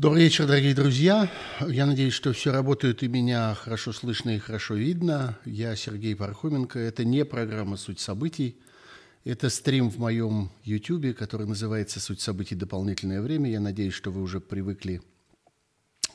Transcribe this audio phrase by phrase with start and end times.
[0.00, 1.30] Добрый вечер, дорогие друзья.
[1.60, 5.38] Я надеюсь, что все работает и меня хорошо слышно и хорошо видно.
[5.44, 6.78] Я Сергей Пархоменко.
[6.78, 8.56] Это не программа «Суть событий».
[9.24, 12.54] Это стрим в моем YouTube, который называется «Суть событий.
[12.54, 13.50] Дополнительное время».
[13.50, 15.02] Я надеюсь, что вы уже привыкли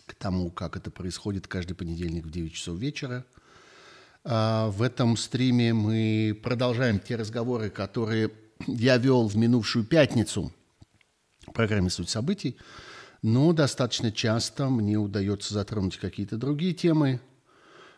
[0.07, 3.23] к тому, как это происходит каждый понедельник в 9 часов вечера.
[4.23, 8.31] А в этом стриме мы продолжаем те разговоры, которые
[8.65, 10.51] я вел в минувшую пятницу
[11.45, 12.57] в программе «Суть событий».
[13.21, 17.19] Но достаточно часто мне удается затронуть какие-то другие темы,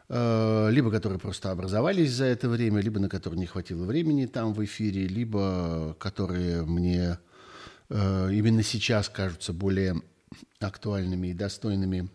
[0.10, 4.54] э, либо которые просто образовались за это время, либо на которые не хватило времени там
[4.54, 7.20] в эфире, либо которые мне
[7.90, 10.02] э, именно сейчас кажутся более
[10.60, 12.10] актуальными и достойными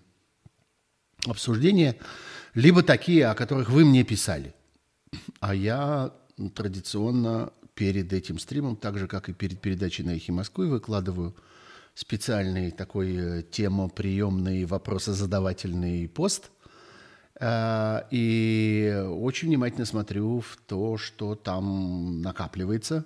[1.27, 1.97] обсуждения,
[2.55, 4.55] либо такие, о которых вы мне писали.
[5.41, 6.13] А я
[6.55, 11.37] традиционно перед этим стримом, так же, как и перед передачей на «Эхе Москвы», выкладываю–
[11.95, 16.51] специальный такой э, темоприемный, вопросозадавательный пост.
[17.39, 23.05] Э, и очень внимательно смотрю в то, что там накапливается.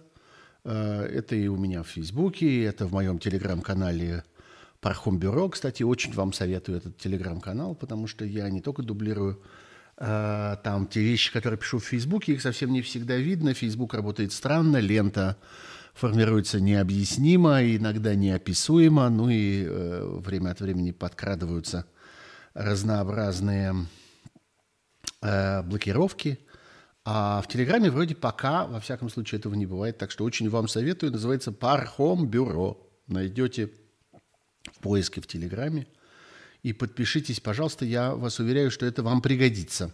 [0.64, 4.24] Э, это и у меня в Фейсбуке, это в моем телеграм-канале
[4.80, 5.48] Пархом Бюро.
[5.48, 9.42] Кстати, очень вам советую этот телеграм-канал, потому что я не только дублирую
[9.98, 13.54] там те вещи, которые пишу в Фейсбуке, их совсем не всегда видно.
[13.54, 15.38] Фейсбук работает странно, лента
[15.96, 21.86] формируется необъяснимо, иногда неописуемо, ну и э, время от времени подкрадываются
[22.52, 23.74] разнообразные
[25.22, 26.38] э, блокировки.
[27.04, 29.96] А в Телеграме вроде пока, во всяком случае, этого не бывает.
[29.96, 31.12] Так что очень вам советую.
[31.12, 32.78] Называется Пархом Бюро.
[33.06, 33.70] Найдете
[34.64, 35.86] в поиске в Телеграме.
[36.62, 37.84] И подпишитесь, пожалуйста.
[37.84, 39.92] Я вас уверяю, что это вам пригодится.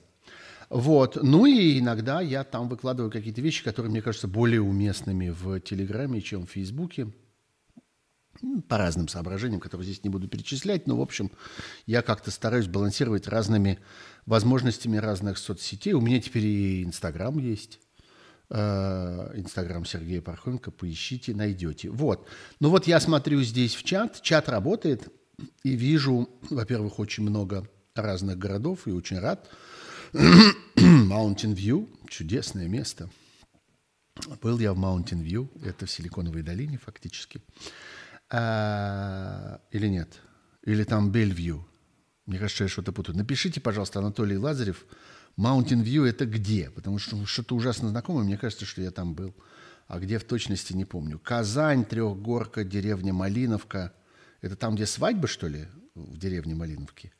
[0.72, 1.18] Вот.
[1.22, 6.22] Ну и иногда я там выкладываю какие-то вещи, которые мне кажутся более уместными в Телеграме,
[6.22, 7.12] чем в Фейсбуке.
[8.68, 10.86] По разным соображениям, которые здесь не буду перечислять.
[10.86, 11.30] Но, в общем,
[11.84, 13.80] я как-то стараюсь балансировать разными
[14.24, 15.92] возможностями разных соцсетей.
[15.92, 17.78] У меня теперь и Инстаграм есть.
[18.48, 20.70] Э, Инстаграм Сергея Пархоменко.
[20.70, 21.90] Поищите, найдете.
[21.90, 22.26] Вот.
[22.60, 24.22] Ну вот я смотрю здесь в чат.
[24.22, 25.10] Чат работает.
[25.64, 28.88] И вижу, во-первых, очень много разных городов.
[28.88, 29.50] И очень рад–
[30.76, 33.08] Mountain View– чудесное место.
[34.42, 37.40] Был я в Mountain View, это в Силиконовой долине фактически.
[38.28, 40.20] А, или нет?
[40.64, 41.66] Или там Бельвью?
[42.26, 43.16] Мне кажется, я что-то путаю.
[43.16, 44.84] Напишите, пожалуйста, Анатолий Лазарев,
[45.38, 46.68] Mountain View– это где?
[46.68, 49.34] Потому что что-то ужасно знакомое, мне кажется, что я там был.
[49.86, 51.18] А где в точности не помню.
[51.20, 53.94] Казань, Трехгорка, деревня Малиновка.
[54.42, 57.12] Это там, где свадьба, что ли, в деревне Малиновке?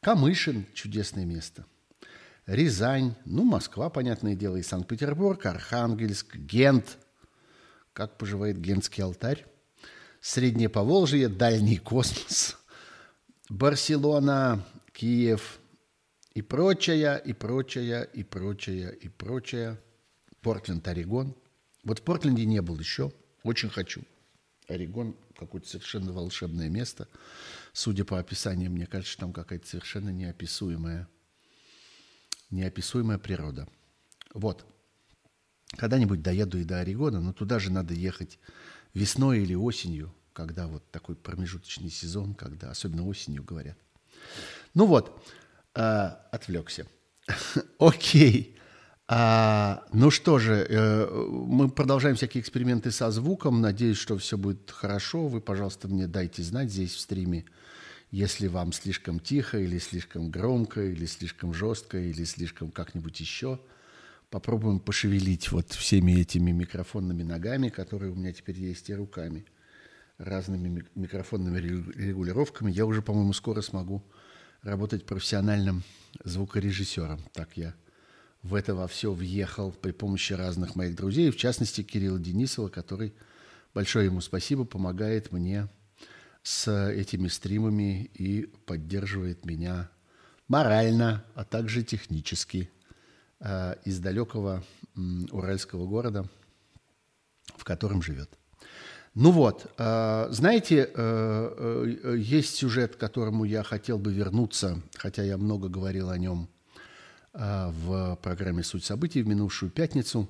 [0.00, 1.66] Камышин– чудесное место–
[2.48, 6.96] Рязань, ну, Москва, понятное дело, и Санкт-Петербург, Архангельск, Гент.
[7.92, 9.44] Как поживает Гентский алтарь?
[10.22, 12.56] Среднее Поволжье, Дальний космос,
[13.50, 15.58] Барселона, Киев
[16.32, 19.78] и прочая, и прочая, и прочая, и прочая.
[20.40, 21.36] Портленд, Орегон.
[21.84, 24.00] Вот в Портленде не был еще, очень хочу.
[24.68, 27.08] Орегон какое-то совершенно волшебное место.
[27.74, 31.08] Судя по описанию, мне кажется, там какая-то совершенно неописуемая
[32.50, 33.68] неописуемая природа.
[34.34, 34.66] Вот.
[35.76, 38.38] Когда-нибудь доеду и до Орегона, но туда же надо ехать
[38.94, 43.76] весной или осенью, когда вот такой промежуточный сезон, когда особенно осенью говорят.
[44.74, 45.22] Ну вот,
[45.74, 46.86] э, отвлекся.
[47.78, 48.58] Окей.
[49.10, 53.60] А, ну что же, э, мы продолжаем всякие эксперименты со звуком.
[53.60, 55.28] Надеюсь, что все будет хорошо.
[55.28, 57.46] Вы, пожалуйста, мне дайте знать здесь в стриме,
[58.10, 63.60] если вам слишком тихо или слишком громко, или слишком жестко, или слишком как-нибудь еще,
[64.30, 69.44] попробуем пошевелить вот всеми этими микрофонными ногами, которые у меня теперь есть, и руками,
[70.16, 72.70] разными микрофонными регулировками.
[72.70, 74.02] Я уже, по-моему, скоро смогу
[74.62, 75.82] работать профессиональным
[76.24, 77.20] звукорежиссером.
[77.32, 77.74] Так я
[78.42, 83.12] в это во все въехал при помощи разных моих друзей, в частности Кирилла Денисова, который,
[83.74, 85.68] большое ему спасибо, помогает мне
[86.42, 89.90] с этими стримами и поддерживает меня
[90.48, 92.70] морально, а также технически
[93.40, 94.64] э, из далекого
[95.30, 96.28] уральского города,
[97.56, 98.30] в котором живет.
[99.14, 105.36] Ну вот, э, знаете, э, есть сюжет, к которому я хотел бы вернуться, хотя я
[105.36, 106.48] много говорил о нем
[107.34, 110.28] в программе «Суть событий» в минувшую пятницу.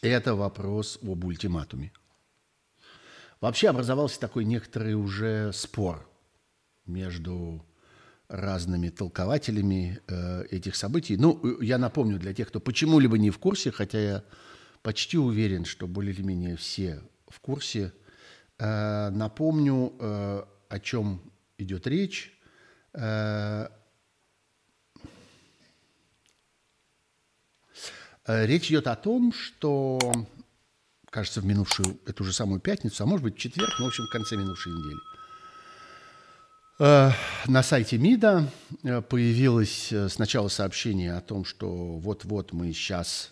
[0.00, 1.92] Это вопрос об ультиматуме–
[3.40, 6.08] Вообще образовался такой некоторый уже спор
[6.86, 7.64] между
[8.28, 11.16] разными толкователями э, этих событий.
[11.16, 14.24] Ну, э, я напомню для тех, кто почему-либо не в курсе, хотя я
[14.82, 17.92] почти уверен, что более или менее все в курсе,
[18.58, 21.20] э, напомню, э, о чем
[21.58, 22.38] идет речь.
[22.92, 23.68] Э,
[28.26, 29.98] речь идет о том, что,
[31.14, 34.04] кажется, в минувшую, эту же самую пятницу, а может быть в четверг, ну, в общем,
[34.04, 34.98] в конце минувшей недели,
[36.80, 37.10] э,
[37.46, 38.50] на сайте МИДа
[39.08, 41.68] появилось сначала сообщение о том, что
[41.98, 43.30] вот-вот мы сейчас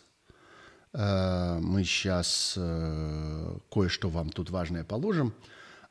[0.94, 2.52] мы сейчас
[3.70, 5.32] кое-что вам тут важное положим–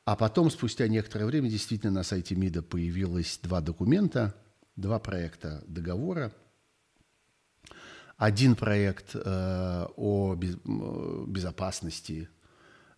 [0.03, 4.33] а потом, спустя некоторое время, действительно на сайте МИДа появилось два документа,
[4.75, 6.31] два проекта договора.
[8.21, 10.56] Один проект э, о без,
[11.25, 12.29] безопасности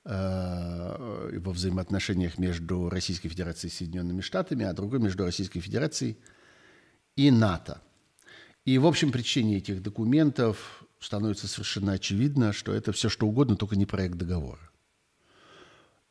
[0.04, 6.18] э, во взаимоотношениях между Российской Федерацией и Соединенными Штатами, а другой между Российской Федерацией
[7.16, 7.82] и НАТО.
[8.66, 13.78] И, в общем, причине этих документов становится совершенно очевидно, что это все что угодно, только
[13.78, 14.72] не проект договора.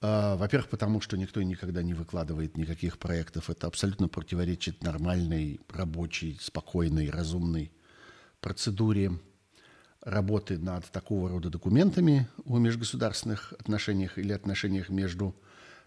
[0.01, 3.51] А, во-первых, потому что никто никогда не выкладывает никаких проектов.
[3.51, 7.73] Это абсолютно противоречит нормальной, рабочей, спокойной, разумной
[8.43, 9.13] процедуре
[10.03, 15.35] работы над такого рода документами о межгосударственных отношениях или отношениях между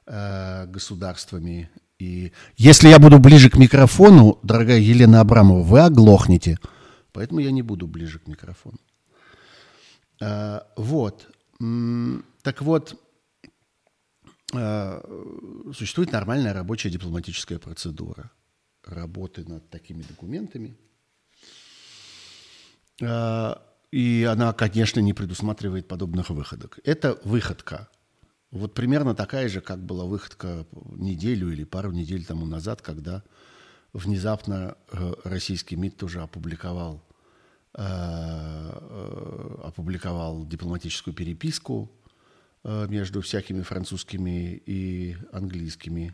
[0.08, 1.70] э, государствами.
[2.00, 6.58] И если я буду ближе к микрофону, дорогая Елена Абрамова, вы оглохнете.
[7.12, 8.80] Поэтому я не буду ближе к микрофону.
[10.20, 11.28] Э, вот.
[12.42, 13.00] Так вот,
[14.54, 15.02] Э,
[15.74, 18.32] существует нормальная рабочая дипломатическая процедура
[18.84, 20.78] работы над такими документами.
[23.02, 23.56] Э,
[23.92, 26.80] и она, конечно, не предусматривает подобных выходок.
[26.84, 27.90] Это выходка.
[28.52, 33.24] Вот примерно такая же, как была выходка неделю или пару недель тому назад, когда
[33.94, 37.04] внезапно э, российский МИД тоже опубликовал,
[39.64, 41.92] опубликовал дипломатическую переписку
[42.68, 46.12] Э, между всякими французскими и английскими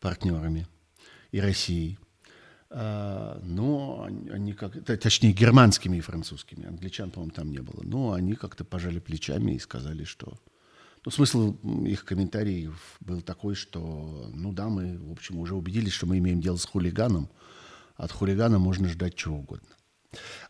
[0.00, 0.66] партнерами
[1.30, 1.98] и Россией.
[2.76, 6.66] А, но они как, точнее, германскими и французскими.
[6.66, 7.82] Англичан, по-моему, там не было.
[7.82, 10.32] Но они как-то пожали плечами и сказали, что...
[11.04, 11.54] Ну, смысл
[11.84, 16.40] их комментариев был такой, что, ну да, мы, в общем, уже убедились, что мы имеем
[16.40, 17.28] дело с хулиганом.
[17.96, 19.68] От хулигана можно ждать чего угодно.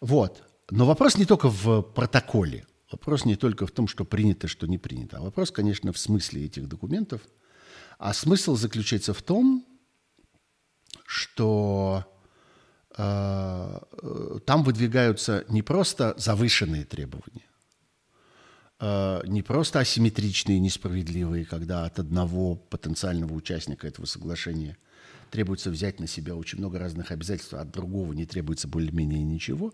[0.00, 0.44] Вот.
[0.70, 4.78] Но вопрос не только в протоколе– Вопрос не только в том, что принято, что не
[4.78, 7.22] принято, а вопрос, конечно, в смысле этих документов.
[7.98, 9.66] А смысл заключается в том,
[11.04, 12.13] что э,
[12.96, 17.46] там выдвигаются не просто завышенные требования,
[18.78, 24.76] э, не просто асимметричные, несправедливые, когда от одного потенциального участника этого соглашения
[25.30, 29.72] требуется взять на себя очень много разных обязательств, а от другого не требуется более-менее ничего.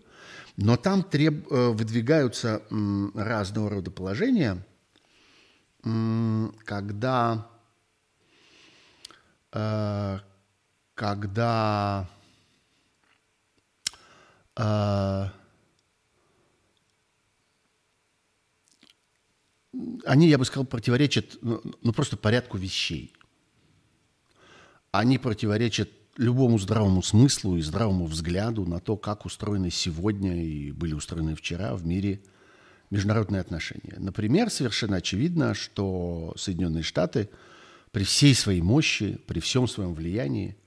[0.57, 2.63] Но там треб, э, выдвигаются
[3.13, 4.65] разного рода положения,
[6.65, 7.47] когда,
[9.51, 10.19] э,
[10.95, 12.20] когда э,
[20.05, 23.13] они, я бы сказал, противоречат ну, ну просто порядку вещей
[24.91, 30.93] они противоречат любому здравому смыслу и здравому взгляду на то, как устроены сегодня и были
[30.93, 32.21] устроены вчера в мире
[32.89, 33.95] международные отношения.
[33.97, 37.29] Например, совершенно очевидно, что Соединенные Штаты
[37.91, 40.57] при всей своей мощи, при всем своем влиянии,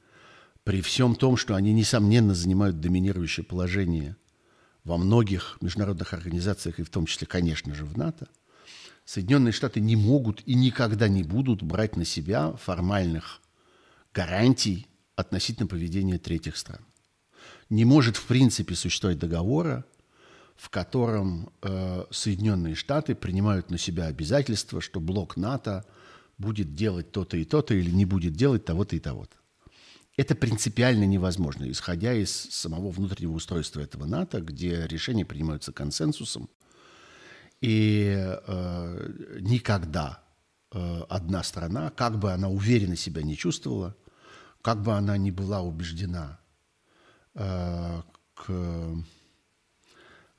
[0.64, 4.16] при всем том, что они, несомненно, занимают доминирующее положение
[4.83, 8.28] во многих международных организациях, и в том числе, конечно же, в НАТО,
[9.04, 13.42] Соединенные Штаты не могут и никогда не будут брать на себя формальных
[14.14, 16.80] гарантий относительно поведения третьих стран.
[17.68, 19.85] Не может в принципе существовать договора,
[20.56, 25.85] в котором э, Соединенные Штаты принимают на себя обязательства, что блок НАТО
[26.38, 29.37] будет делать то-то и то-то или не будет делать того-то и того-то.
[30.16, 36.49] Это принципиально невозможно, исходя из самого внутреннего устройства этого НАТО, где решения принимаются консенсусом,
[37.61, 40.23] и э, никогда
[40.73, 43.97] э, одна страна, как бы она уверенно себя не чувствовала,
[44.62, 46.38] как бы она ни была убеждена,
[47.35, 48.02] э,
[48.35, 49.04] к,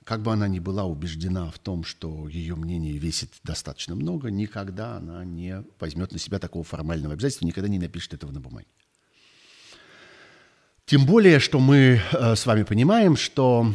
[0.05, 4.98] как бы она ни была убеждена в том, что ее мнение весит достаточно много, никогда
[4.98, 8.67] она не возьмет на себя такого формального обязательства, никогда не напишет этого на бумаге.
[10.86, 13.74] Тем более, что мы э, с вами понимаем, что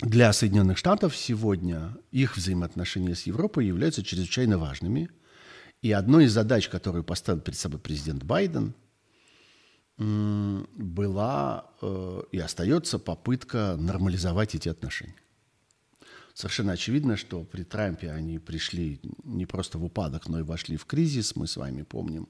[0.00, 5.08] для Соединенных Штатов сегодня их взаимоотношения с Европой являются чрезвычайно важными.
[5.82, 8.74] И одной из задач, которую поставил перед собой президент Байден–
[9.98, 15.14] была э, и остается попытка нормализовать эти отношения.
[16.34, 20.84] Совершенно очевидно, что при Трампе они пришли не просто в упадок, но и вошли в
[20.84, 21.34] кризис.
[21.34, 22.28] Мы с вами помним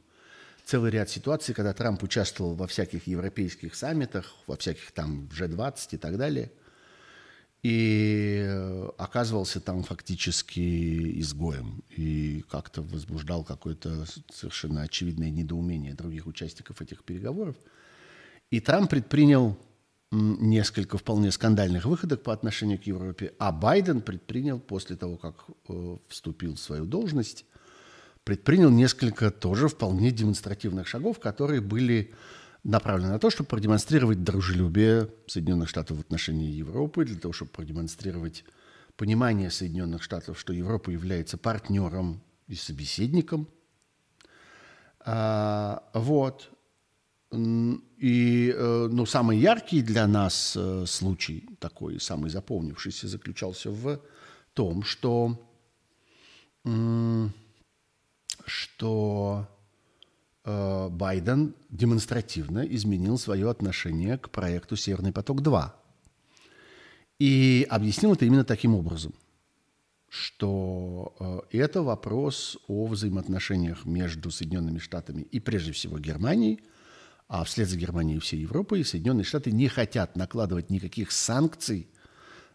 [0.66, 5.96] целый ряд ситуаций, когда Трамп участвовал во всяких европейских саммитах, во всяких там G20 и
[5.96, 6.50] так далее,
[7.62, 8.44] и
[8.99, 17.56] оказывался там фактически изгоем и как-то возбуждал какое-то совершенно очевидное недоумение других участников этих переговоров.
[18.50, 19.56] И Трамп предпринял
[20.11, 25.96] несколько вполне скандальных выходок по отношению к Европе, а Байден предпринял после того, как э,
[26.08, 27.44] вступил в свою должность,
[28.26, 32.12] предпринял несколько тоже вполне демонстративных шагов, которые были
[32.64, 38.45] направлены на то, чтобы продемонстрировать дружелюбие Соединенных Штатов в отношении Европы, для того, чтобы продемонстрировать
[38.97, 43.47] понимание Соединенных Штатов, что Европа является партнером и собеседником.
[44.99, 46.50] А, вот.
[47.30, 54.00] И э, ну, самый яркий для нас э, случай, такой самый запомнившийся, заключался в
[54.52, 55.40] том, что,
[58.47, 59.49] что
[60.45, 65.71] э, Байден демонстративно изменил свое отношение к проекту «Северный поток-2».
[67.19, 69.15] И объяснил это именно таким образом,
[70.09, 76.61] что это вопрос о взаимоотношениях между Соединенными Штатами и, прежде всего, Германией–
[77.29, 81.88] а вслед за Германией и всей Европой Соединенные Штаты не хотят накладывать никаких санкций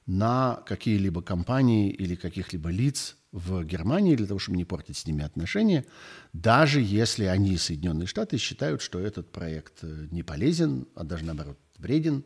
[0.06, 5.24] на какие-либо компании или каких-либо лиц в Германии для того, чтобы не портить с ними
[5.24, 5.86] отношения,
[6.34, 11.58] даже если они, Соединенные Штаты, считают, что этот проект э, не полезен, а даже наоборот
[11.78, 12.24] вреден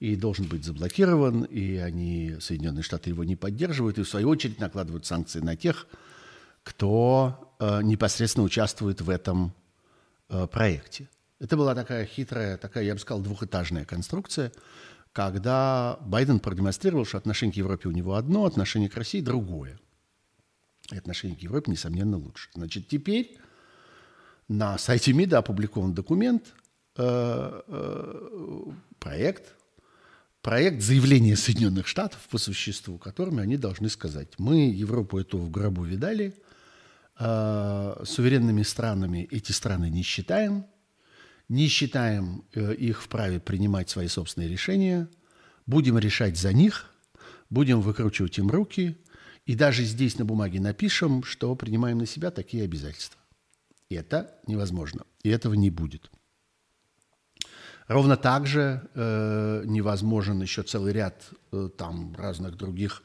[0.00, 4.60] и должен быть заблокирован, и они, Соединенные Штаты, его не поддерживают, и в свою очередь
[4.60, 5.86] накладывают санкции на тех,
[6.62, 9.54] кто э, непосредственно участвует в этом
[10.28, 11.08] э, проекте.
[11.40, 14.52] Это была такая хитрая, такая, я бы сказал, двухэтажная конструкция,
[15.12, 19.78] когда Байден продемонстрировал, что отношение к Европе у него одно, отношение к России другое.
[20.92, 22.48] И отношение к Европе, несомненно, лучше.
[22.54, 23.38] Значит, теперь
[24.48, 26.54] на сайте МИДа опубликован документ,
[26.96, 28.62] э, э,
[28.98, 29.54] проект,
[30.40, 35.84] проект заявления Соединенных Штатов по существу, которыми они должны сказать, мы Европу эту в гробу
[35.84, 36.34] видали,
[37.18, 40.66] э, суверенными странами эти страны не считаем–
[41.48, 45.08] не считаем их вправе принимать свои собственные решения,
[45.66, 46.90] будем решать за них,
[47.50, 48.98] будем выкручивать им руки,
[49.48, 53.18] и даже здесь на бумаге напишем, что принимаем на себя такие обязательства.
[53.88, 56.10] И это невозможно, и этого не будет.
[57.86, 63.02] Ровно так же э, невозможен еще целый ряд э, там разных других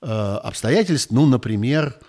[0.00, 1.10] э, обстоятельств.
[1.10, 2.00] Ну, например,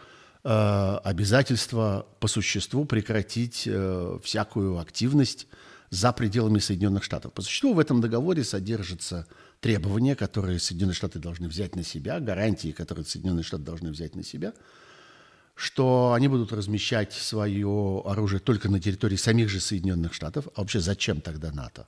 [0.46, 5.48] э, обязательство по существу прекратить э, всякую активность
[5.89, 7.34] за пределами Соединенных Штатов.
[7.34, 9.27] По существу в этом договоре содержатся
[9.66, 14.24] требования, которые Соединенные Штаты должны взять на себя, гарантии, которые Соединенные Штаты должны взять на
[14.24, 14.54] себя,
[15.56, 20.48] что они будут размещать свое оружие только на территории самих же Соединенных Штатов.
[20.54, 21.88] А вообще зачем тогда НАТО?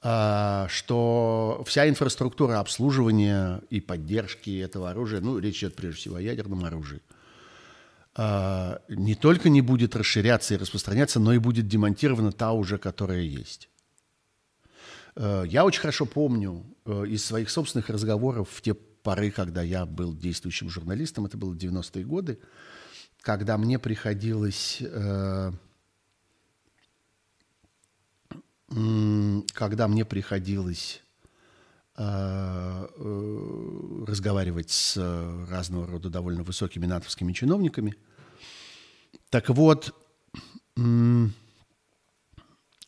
[0.00, 6.22] А, что вся инфраструктура обслуживания и поддержки этого оружия, ну, речь идет прежде всего о
[6.22, 7.02] ядерном оружии–
[8.18, 13.20] а, не только не будет расширяться и распространяться, но и будет демонтирована та уже, которая
[13.20, 13.68] есть.
[15.16, 19.86] Э, я очень хорошо помню э, из своих собственных разговоров в те поры, когда я
[19.86, 22.38] был действующим журналистом, это было 90-е годы,
[23.20, 25.52] когда мне приходилось, э,
[29.52, 31.02] когда мне приходилось
[34.04, 34.96] разговаривать с
[35.48, 37.94] разного рода довольно высокими натовскими чиновниками–
[39.30, 39.94] так вот,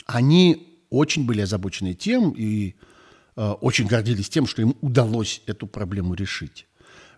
[0.07, 2.75] они очень были озабочены тем и
[3.37, 6.67] э, очень гордились тем, что им удалось эту проблему решить.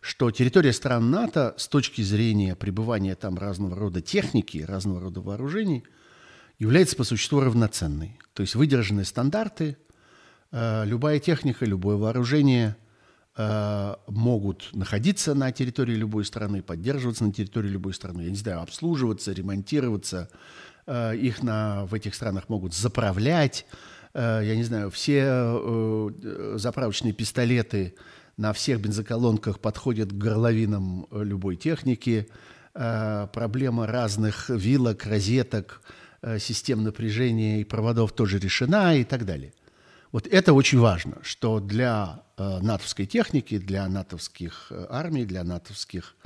[0.00, 5.84] Что территория стран НАТО с точки зрения пребывания там разного рода техники, разного рода вооружений,
[6.58, 8.18] является по существу равноценной.
[8.32, 9.76] То есть выдержаны стандарты,
[10.52, 12.76] э, любая техника, любое вооружение–
[13.42, 18.60] Э, могут находиться на территории любой страны, поддерживаться на территории любой страны, я не знаю,
[18.60, 20.28] обслуживаться, ремонтироваться,
[21.16, 23.66] их на, в этих странах могут заправлять,
[24.14, 26.12] э, я не знаю, все
[26.56, 27.94] заправочные пистолеты
[28.36, 32.28] на всех бензоколонках подходят к горловинам любой техники,
[32.72, 35.82] проблема разных вилок, розеток,
[36.38, 39.52] систем напряжения и проводов тоже решена и так далее.
[40.12, 46.16] Вот это очень важно, что для э, натовской техники, для натовских э, армий, для, натовских,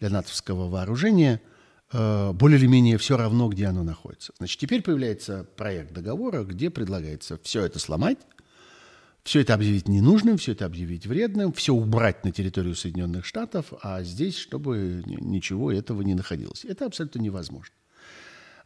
[0.00, 1.55] для натовского вооружения э,
[1.92, 4.32] более или менее все равно, где оно находится.
[4.38, 8.18] Значит, теперь появляется проект договора, где предлагается все это сломать,
[9.22, 14.02] все это объявить ненужным, все это объявить вредным, все убрать на территорию Соединенных Штатов, а
[14.02, 16.64] здесь, чтобы ничего этого не находилось.
[16.64, 17.74] Это абсолютно невозможно.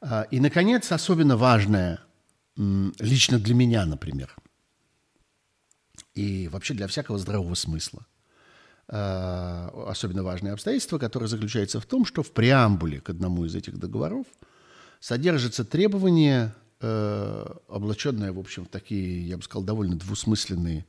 [0.03, 2.01] А, и, наконец, особенно важное,
[2.57, 4.37] лично для меня, например,
[6.15, 8.07] и вообще для всякого здравого смысла,
[8.93, 14.27] особенно важное обстоятельство, которое заключается в том, что в преамбуле к одному из этих договоров
[14.99, 20.87] содержится требование, э, облаченное, в общем, в такие, я бы сказал, довольно двусмысленные,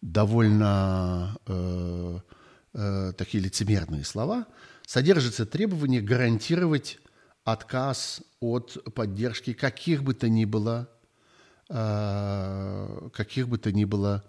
[0.00, 2.18] довольно э,
[2.74, 4.46] э, такие лицемерные слова,
[4.86, 6.98] содержится требование гарантировать
[7.44, 10.88] отказ от поддержки каких бы то ни было,
[11.68, 14.24] э, каких бы то ни было,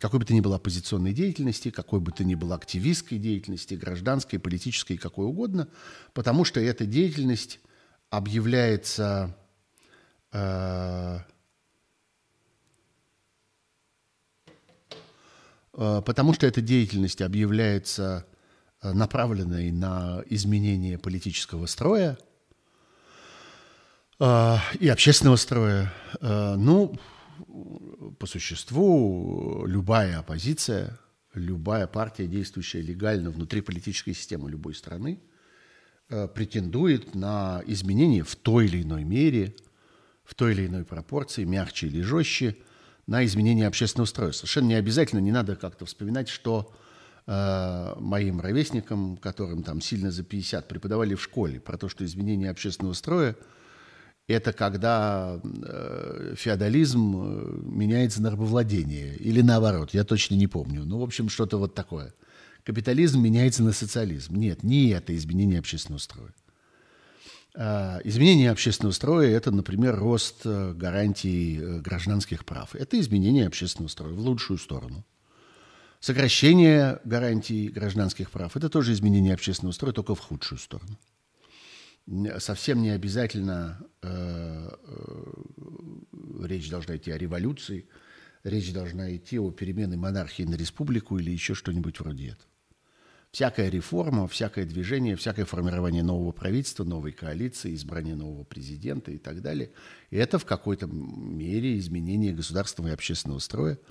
[0.00, 4.38] какой бы то ни было оппозиционной деятельности, какой бы то ни было активистской деятельности, гражданской,
[4.38, 5.68] политической, какой угодно,
[6.12, 7.60] потому что эта деятельность
[8.10, 9.36] объявляется
[10.32, 11.18] э,
[15.72, 18.26] э, потому что эта деятельность объявляется
[18.84, 22.18] Э, направленной на изменение политического строя
[24.20, 25.90] э, и общественного строя.
[26.20, 26.94] Э, ну,
[28.18, 30.98] по существу, любая оппозиция,
[31.34, 35.20] любая партия, действующая легально внутри политической системы любой страны,
[36.08, 39.54] претендует на изменение в той или иной мере,
[40.24, 42.56] в той или иной пропорции, мягче или жестче,
[43.06, 44.32] на изменение общественного строя.
[44.32, 46.72] Совершенно не обязательно, не надо как-то вспоминать, что
[47.26, 52.50] Э, моим ровесникам, которым там сильно за 50, преподавали в школе про то, что изменение
[52.50, 53.36] общественного строя–
[54.26, 59.16] это когда э, феодализм э, меняется на рабовладение.
[59.16, 60.84] Или наоборот, я точно не помню.
[60.84, 62.14] Ну, в общем, что-то вот такое.
[62.62, 64.36] Капитализм меняется на социализм.
[64.36, 66.32] Нет, не это изменение общественного строя.
[67.54, 72.74] Э, изменение общественного строя– это, например, рост э, гарантий гражданских прав.
[72.74, 75.04] Это изменение общественного строя в лучшую сторону–
[76.04, 80.98] Сокращение гарантий гражданских прав– это тоже изменение общественного строя, только в худшую сторону.
[82.38, 84.08] Совсем не обязательно э,
[84.86, 85.32] э,
[86.44, 87.88] речь должна идти о революции,
[88.42, 92.50] речь должна идти о перемене монархии на республику или еще что-нибудь вроде этого.
[93.30, 99.40] Всякая реформа, всякое движение, всякое формирование нового правительства, новой коалиции, избрание нового президента и так
[99.40, 99.72] далее–
[100.10, 103.78] это в какой-то мере изменение государственного и общественного строя–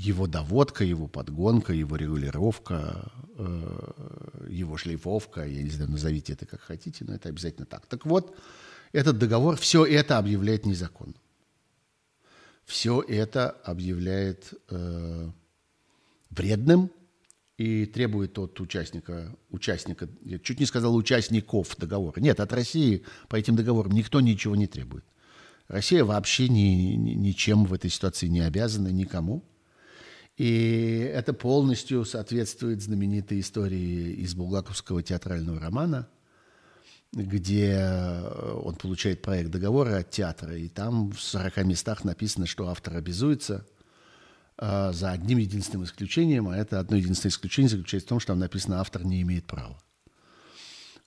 [0.00, 6.60] его доводка, его подгонка, его регулировка, э, его шлейфовка, я не знаю, назовите это как
[6.62, 7.86] хотите, но это обязательно так.
[7.86, 8.34] Так вот,
[8.92, 11.20] этот договор все это объявляет незаконным.
[12.64, 15.30] Все это объявляет э,
[16.30, 16.90] вредным
[17.58, 22.20] и требует от участника, участника, я чуть не сказал участников договора.
[22.20, 25.04] Нет, от России по этим договорам никто ничего не требует.
[25.68, 29.44] Россия вообще ни, ни, ничем в этой ситуации не обязана никому.
[30.40, 36.08] И это полностью соответствует знаменитой истории из Булгаковского театрального романа,
[37.12, 37.78] где
[38.64, 43.66] он получает проект договора от театра, и там в 40 местах написано, что автор обязуется
[44.56, 48.38] э, за одним единственным исключением, а это одно единственное исключение заключается в том, что там
[48.38, 49.78] написано «автор не имеет права».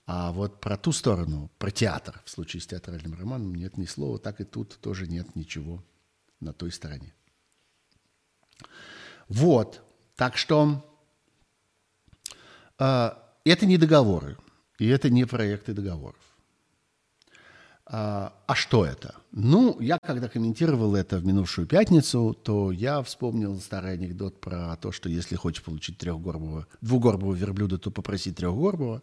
[0.06, 4.20] А вот про ту сторону, про театр, в случае с театральным романом, нет ни слова,
[4.20, 5.82] так и тут тоже нет ничего
[6.38, 7.12] на той стороне.
[9.28, 9.82] Вот.
[10.16, 10.84] Так что
[12.78, 13.10] э,
[13.44, 14.36] это не договоры,
[14.78, 16.20] и это не проекты договоров.
[17.86, 19.16] А, а что это?
[19.32, 24.90] Ну, я когда комментировал это в минувшую пятницу, то я вспомнил старый анекдот про то,
[24.92, 29.02] что если хочешь получить трехгорбого, двугорбого верблюда, то попроси трехгорбого.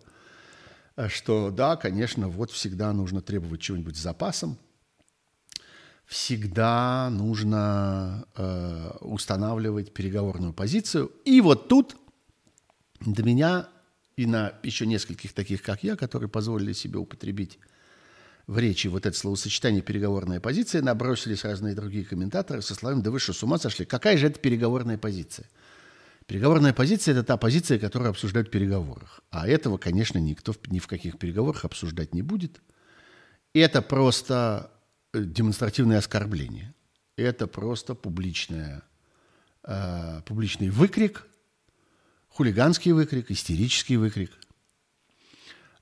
[1.08, 4.58] Что да, конечно, вот всегда нужно требовать чего-нибудь с запасом–
[6.12, 11.10] всегда нужно э, устанавливать переговорную позицию.
[11.24, 11.96] И вот тут
[13.00, 13.70] до меня
[14.18, 17.60] и на еще нескольких таких, как я, которые позволили себе употребить
[18.46, 23.22] в речи вот это словосочетание «переговорная позиция», набросились разные другие комментаторы со словами «да вы
[23.22, 23.86] что, с ума сошли?
[23.86, 25.48] Какая же это переговорная позиция?»
[26.26, 29.22] Переговорная позиция– это та позиция, которую обсуждают в переговорах.
[29.30, 32.62] А этого, конечно, никто ни в каких переговорах обсуждать не будет.
[33.54, 34.72] Это просто
[35.14, 36.74] демонстративное оскорбление.
[37.16, 38.84] Это просто публичное,
[39.64, 41.28] э, публичный выкрик,
[42.30, 44.32] хулиганский выкрик, истерический выкрик.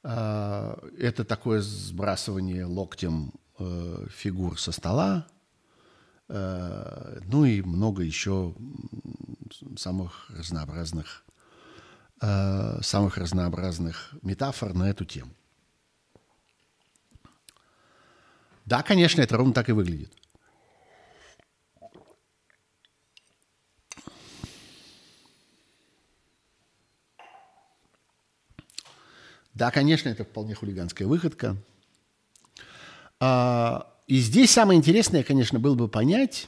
[0.03, 5.27] Э, это такое сбрасывание локтем э, фигур со стола,
[6.27, 8.55] э, ну и много еще
[9.77, 11.23] самых разнообразных,
[12.21, 15.31] э, самых разнообразных метафор на эту тему.
[18.69, 20.13] Да, конечно, это ровно так и выглядит.
[29.55, 31.57] Да, конечно, это вполне хулиганская выходка.
[33.19, 36.47] А, и здесь самое интересное, конечно, было бы понять,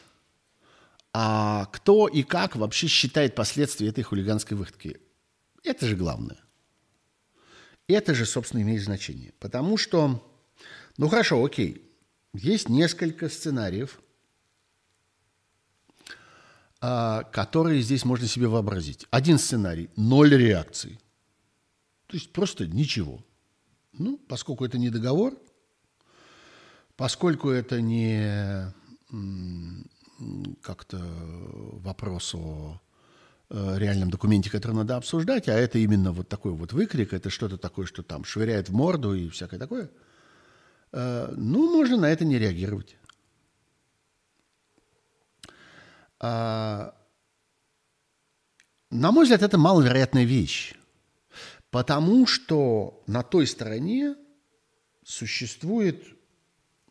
[1.14, 5.02] а кто и как вообще считает последствия этой хулиганской выходки.
[5.64, 6.38] Это же главное.
[7.88, 9.34] Это же, собственно, имеет значение.
[9.40, 10.24] Потому что,
[10.98, 11.91] ну хорошо, окей,
[12.34, 14.02] есть несколько сценариев,
[16.80, 19.06] а, которые здесь можно себе вообразить.
[19.12, 21.00] Один сценарий– ноль реакций.
[22.08, 23.24] То есть просто ничего.
[23.94, 25.38] Ну, поскольку это не договор,
[26.96, 28.74] поскольку это не
[30.62, 30.98] как-то
[31.84, 32.80] вопрос о
[33.50, 37.58] э, реальном документе, который надо обсуждать, а это именно вот такой вот выкрик, это что-то
[37.58, 39.90] такое, что там швыряет в морду и всякое такое,
[40.92, 42.98] ну, можно на это не реагировать.
[46.20, 46.94] А,
[48.92, 50.76] на мой взгляд, это маловероятная вещь,
[51.72, 54.16] потому что на той стороне
[55.04, 56.06] существует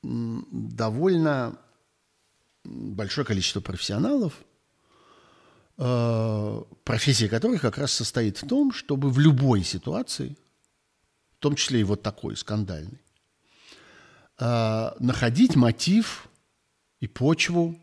[0.02, 1.58] довольно
[2.64, 4.34] большое количество профессионалов,
[5.76, 10.36] э, профессия которых как раз состоит в том, чтобы в любой ситуации,
[11.36, 13.00] в том числе и вот такой скандальной,
[14.40, 16.28] э, находить мотив
[17.00, 17.78] и почву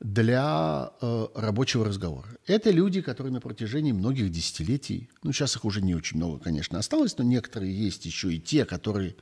[0.00, 2.28] для э, рабочего разговора.
[2.46, 6.78] Это люди, которые на протяжении многих десятилетий, ну сейчас их уже не очень много, конечно,
[6.78, 9.16] осталось, но некоторые есть еще и те, которые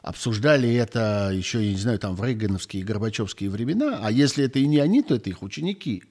[0.00, 4.58] обсуждали это еще, я не знаю, там в рейгановские и горбачевские времена, а если это
[4.58, 6.04] и не они, то это их ученики,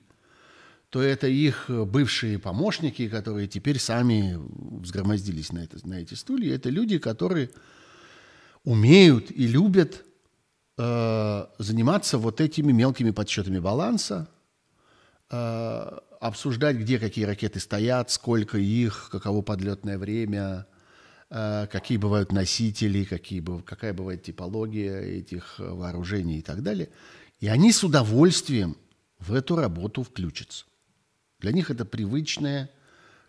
[0.90, 4.38] то это их бывшие помощники, которые теперь сами
[4.82, 6.54] взгромоздились на, это, на эти стулья.
[6.54, 7.50] Это люди, которые
[8.64, 10.06] умеют и любят
[10.78, 14.30] э, заниматься вот этими мелкими подсчетами баланса,
[15.30, 20.68] э, обсуждать, где какие ракеты стоят, сколько их, каково подлетное время–
[21.34, 26.90] Э, какие бывают носители, какие, какая бывает типология этих э, вооружений и так далее.
[27.40, 28.76] И они с удовольствием
[29.18, 30.66] в эту работу включатся.
[31.40, 32.70] Для них это привычная,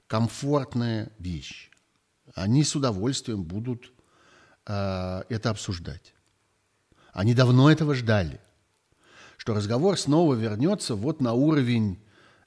[0.09, 1.71] комфортная вещь.
[2.35, 3.93] Они с удовольствием будут
[4.67, 6.15] э, это обсуждать.
[7.13, 8.41] Они давно этого ждали,
[9.37, 11.99] что разговор снова вернется вот на уровень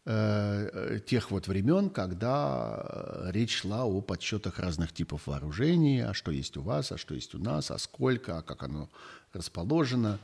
[0.08, 6.30] Э, тех вот времен, когда э, речь шла о подсчетах разных типов вооружений, а что
[6.30, 8.88] есть у вас, а что есть у нас, а сколько, а как оно
[9.34, 10.20] расположено.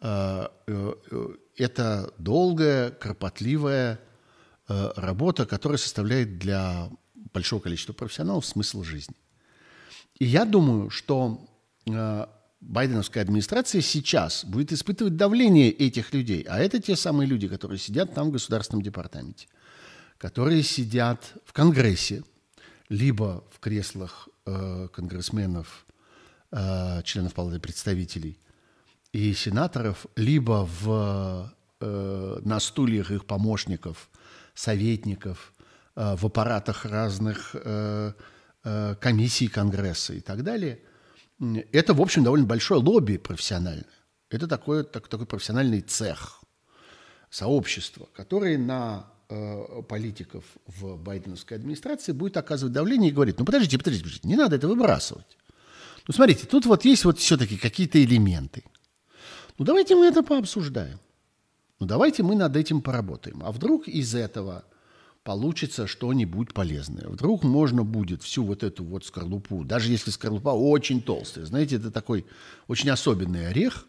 [0.00, 0.46] Э,
[1.56, 4.00] это долгая, кропотливая
[4.66, 9.16] работа, которая составляет для большого количества профессионалов смысл жизни.
[10.18, 11.40] И я думаю, что
[12.60, 18.14] байденовская администрация сейчас будет испытывать давление этих людей, а это те самые люди, которые сидят
[18.14, 19.46] там в Государственном департаменте,
[20.18, 22.24] которые сидят в Конгрессе,
[22.88, 25.86] либо в креслах э, конгрессменов,
[26.50, 28.38] э, членов Палаты представителей
[29.12, 34.10] и сенаторов, либо в, э, на стульях их помощников,
[34.54, 35.52] советников,
[35.96, 38.12] э, в аппаратах разных э,
[38.68, 40.80] э, комиссий Конгресса и так далее–
[41.72, 43.86] это, в общем, довольно большое лобби профессиональное.
[44.30, 46.42] Это такой, так, такой профессиональный цех,
[47.30, 53.78] сообщество, которое на э, политиков в байденовской администрации будет оказывать давление и говорит, ну подождите,
[53.78, 55.38] подождите, подождите, не надо это выбрасывать.
[56.06, 58.64] Ну смотрите, тут вот есть вот все-таки какие-то элементы.
[59.58, 60.98] Ну давайте мы это пообсуждаем.
[61.78, 63.42] Ну давайте мы над этим поработаем.
[63.44, 64.64] А вдруг из этого
[65.24, 67.08] получится что-нибудь полезное.
[67.08, 71.90] Вдруг можно будет всю вот эту вот скорлупу, даже если скорлупа очень толстая, знаете, это
[71.90, 72.26] такой
[72.66, 73.86] очень особенный орех,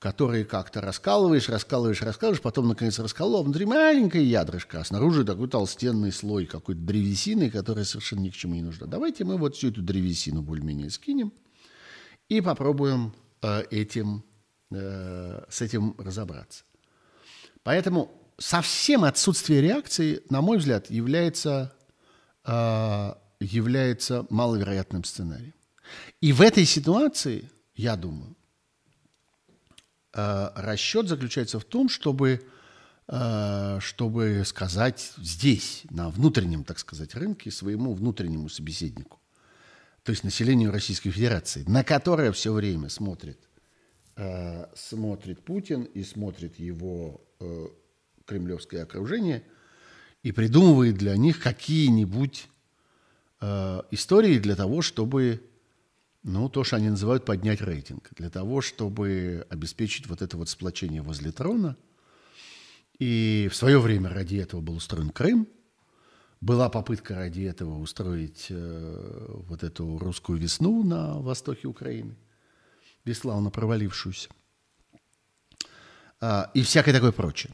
[0.00, 5.46] который как-то раскалываешь, раскалываешь, раскалываешь, потом, наконец, расколол, а внутри маленькое ядрышко, а снаружи такой
[5.46, 8.86] толстенный слой какой-то древесины, которая совершенно ни к чему не нужна.
[8.86, 11.34] Давайте мы вот всю эту древесину более-менее скинем
[12.30, 14.24] и попробуем э, этим,
[14.70, 16.64] э, с этим разобраться.
[17.62, 18.10] Поэтому
[18.40, 21.72] совсем отсутствие реакции, на мой взгляд, является,
[22.44, 25.54] э, является маловероятным сценарием.
[26.20, 28.34] И в этой ситуации, я думаю,
[30.14, 32.42] э, расчет заключается в том, чтобы,
[33.08, 39.20] э, чтобы сказать здесь, на внутреннем, так сказать, рынке своему внутреннему собеседнику,
[40.02, 43.38] то есть населению Российской Федерации, на которое все время смотрит,
[44.16, 47.68] э, смотрит Путин и смотрит его э,
[48.30, 49.42] кремлевское окружение
[50.22, 52.48] и придумывает для них какие-нибудь
[53.40, 55.42] э, истории для того, чтобы,
[56.22, 61.02] ну, то, что они называют поднять рейтинг, для того, чтобы обеспечить вот это вот сплочение
[61.02, 61.76] возле трона.
[63.00, 65.48] И в свое время ради этого был устроен Крым,
[66.40, 72.14] была попытка ради этого устроить э, вот эту русскую весну на востоке Украины.
[73.04, 74.28] бесславно провалившуюся.
[76.20, 77.52] А, и всякое такое прочее.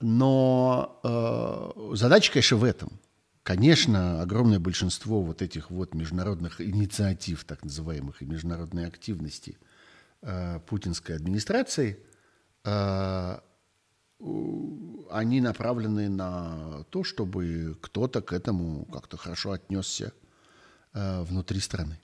[0.00, 3.00] Но э, задача, конечно, в этом.
[3.42, 9.56] Конечно, огромное большинство вот этих вот международных инициатив, так называемых, и международной активности
[10.22, 11.98] э, путинской администрации,
[12.64, 13.38] э,
[15.10, 20.12] они направлены на то, чтобы кто-то к этому как-то хорошо отнесся
[20.92, 21.98] э, внутри страны.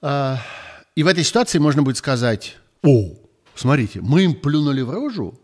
[0.00, 0.36] Э,
[0.94, 3.14] и в этой ситуации можно будет сказать, о,
[3.58, 5.38] смотрите, мы им плюнули в рожу,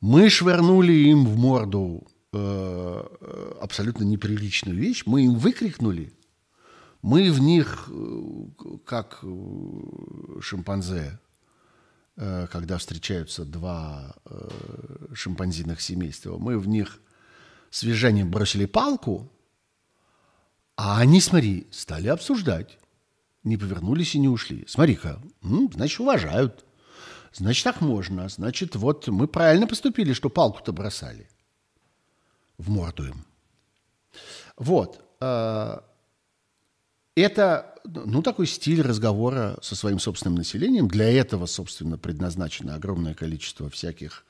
[0.00, 6.12] мы швырнули им в морду э, абсолютно неприличную вещь, мы им выкрикнули,
[7.02, 8.46] мы в них, э,
[8.84, 11.18] как э, шимпанзе,
[12.16, 14.48] э, когда встречаются два э,
[15.14, 17.00] шимпанзиных семейства, мы в них
[17.70, 19.30] с движением бросили палку,
[20.76, 22.78] а они, смотри, стали обсуждать
[23.44, 24.64] не повернулись и не ушли.
[24.66, 26.63] Смотри-ка, значит, уважают.
[27.36, 28.28] Значит, так можно.
[28.28, 31.28] Значит, вот мы правильно поступили, что палку-то бросали.
[32.58, 33.26] В морду им.
[34.56, 35.04] Вот.
[35.20, 35.84] А,
[37.16, 40.86] это, ну, такой стиль разговора со своим собственным населением.
[40.86, 44.24] Для этого, собственно, предназначено огромное количество всяких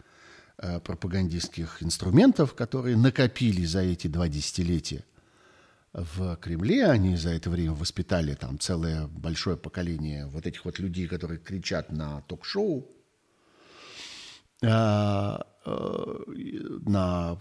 [0.57, 5.05] а, пропагандистских инструментов, которые накопили за эти два десятилетия
[5.95, 6.87] в Кремле.
[6.87, 11.91] Они за это время воспитали там целое большое поколение вот этих вот людей, которые кричат
[11.93, 12.87] на ток-шоу,
[14.63, 16.25] а, э,
[16.87, 17.39] на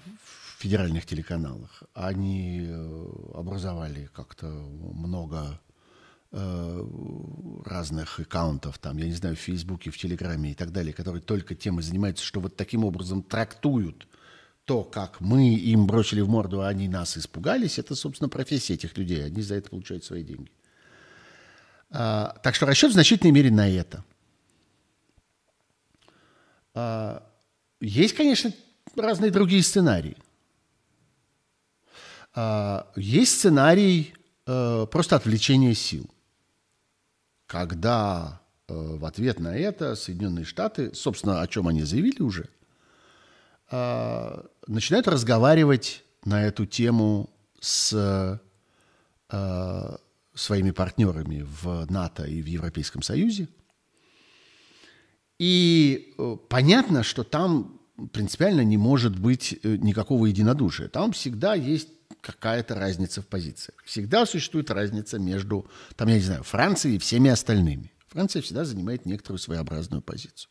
[0.60, 1.84] федеральных телеканалах.
[1.94, 5.60] Они э, образовали как-то много
[6.32, 6.88] э,
[7.66, 11.56] разных аккаунтов, там, я не знаю, в Фейсбуке, в Телеграме и так далее, которые только
[11.56, 14.08] тем и занимаются, что вот таким образом трактуют
[14.66, 18.98] то, как мы им бросили в морду, а они нас испугались, это, собственно, профессия этих
[18.98, 19.26] людей.
[19.26, 20.52] Они за это получают свои деньги.
[21.90, 24.04] А, так что расчет в значительной мере на это.
[26.74, 27.30] А,
[27.82, 28.54] есть, конечно,
[28.96, 30.16] разные другие сценарии.
[32.34, 34.14] А, есть сценарий
[34.46, 36.10] а, просто отвлечения сил.
[37.48, 42.50] Когда а, в ответ на это Соединенные Штаты, собственно, о чем они заявили уже–
[43.74, 48.40] э, начинают разговаривать на эту тему с
[49.30, 49.98] э,
[50.34, 53.48] своими партнерами в НАТО и в Европейском Союзе.
[55.40, 57.80] И э, понятно, что там
[58.12, 60.88] принципиально не может быть э, никакого единодушия.
[60.88, 61.90] Там всегда есть
[62.22, 63.78] какая-то разница в позициях.
[63.86, 67.92] Всегда существует разница между, там, я не знаю, Францией и всеми остальными.
[68.08, 70.50] Франция всегда занимает некоторую своеобразную позицию.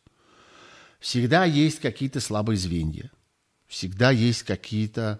[1.00, 3.10] Всегда есть какие-то слабые звенья.
[3.72, 5.18] Всегда есть какие-то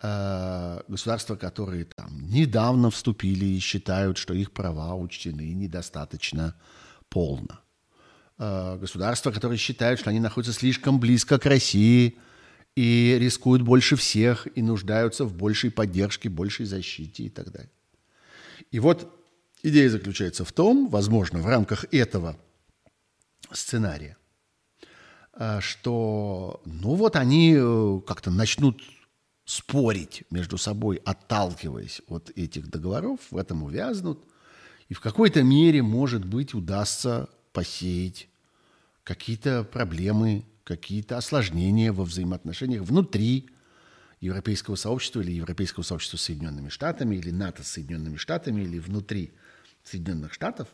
[0.00, 6.54] э, государства, которые там недавно вступили и считают, что их права учтены недостаточно
[7.10, 7.60] полно.
[8.38, 12.16] Э, государства, которые считают, что они находятся слишком близко к России
[12.76, 17.72] и рискуют больше всех и нуждаются в большей поддержке, большей защите и так далее.
[18.70, 19.22] И вот
[19.62, 22.38] идея заключается в том, возможно, в рамках этого
[23.52, 24.16] сценария,
[25.60, 28.82] что, ну вот они э, как-то начнут
[29.44, 34.24] спорить между собой, отталкиваясь от этих договоров, в этом увязнут,
[34.88, 38.28] и в какой-то мере, может быть, удастся посеять
[39.04, 43.48] какие-то проблемы, какие-то осложнения во взаимоотношениях внутри
[44.20, 49.32] европейского сообщества или европейского сообщества с Соединенными Штатами, или НАТО с Соединенными Штатами, или внутри
[49.82, 50.68] Соединенных Штатов.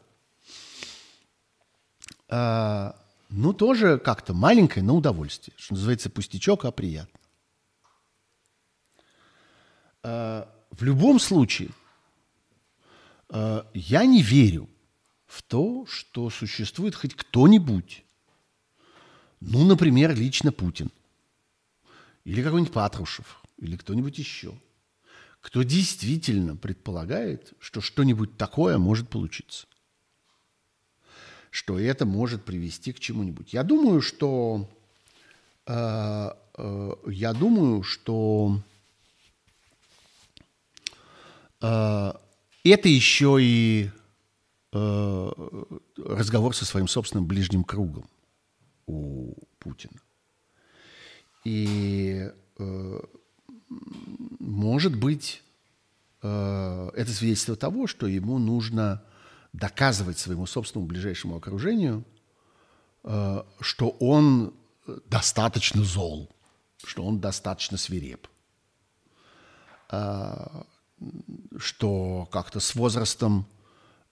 [3.28, 5.54] Ну, тоже как-то маленькое, но удовольствие.
[5.58, 7.20] Что называется, пустячок, а приятно.
[10.02, 11.70] А, в любом случае,
[13.28, 14.68] а, я не верю
[15.26, 18.02] в то, что существует хоть кто-нибудь,
[19.40, 20.90] ну, например, лично Путин,
[22.24, 24.58] или какой-нибудь Патрушев, или кто-нибудь еще,
[25.40, 29.66] кто действительно предполагает, что что-нибудь такое может получиться
[31.58, 33.52] что это может привести к чему-нибудь.
[33.52, 34.70] Я думаю, что
[35.66, 38.60] э, э, я думаю, что
[41.60, 42.12] э,
[42.62, 43.90] это еще и
[44.72, 45.30] э,
[45.96, 48.08] разговор со своим собственным ближним кругом
[48.86, 50.00] у Путина.
[51.44, 53.00] И э,
[54.38, 55.42] может быть,
[56.22, 59.02] э, это свидетельство того, что ему нужно
[59.58, 62.04] доказывать своему собственному ближайшему окружению,
[63.04, 64.54] э, что он
[65.06, 66.30] достаточно зол,
[66.84, 68.28] что он достаточно свиреп,
[69.90, 70.62] э,
[71.58, 73.46] что как-то с возрастом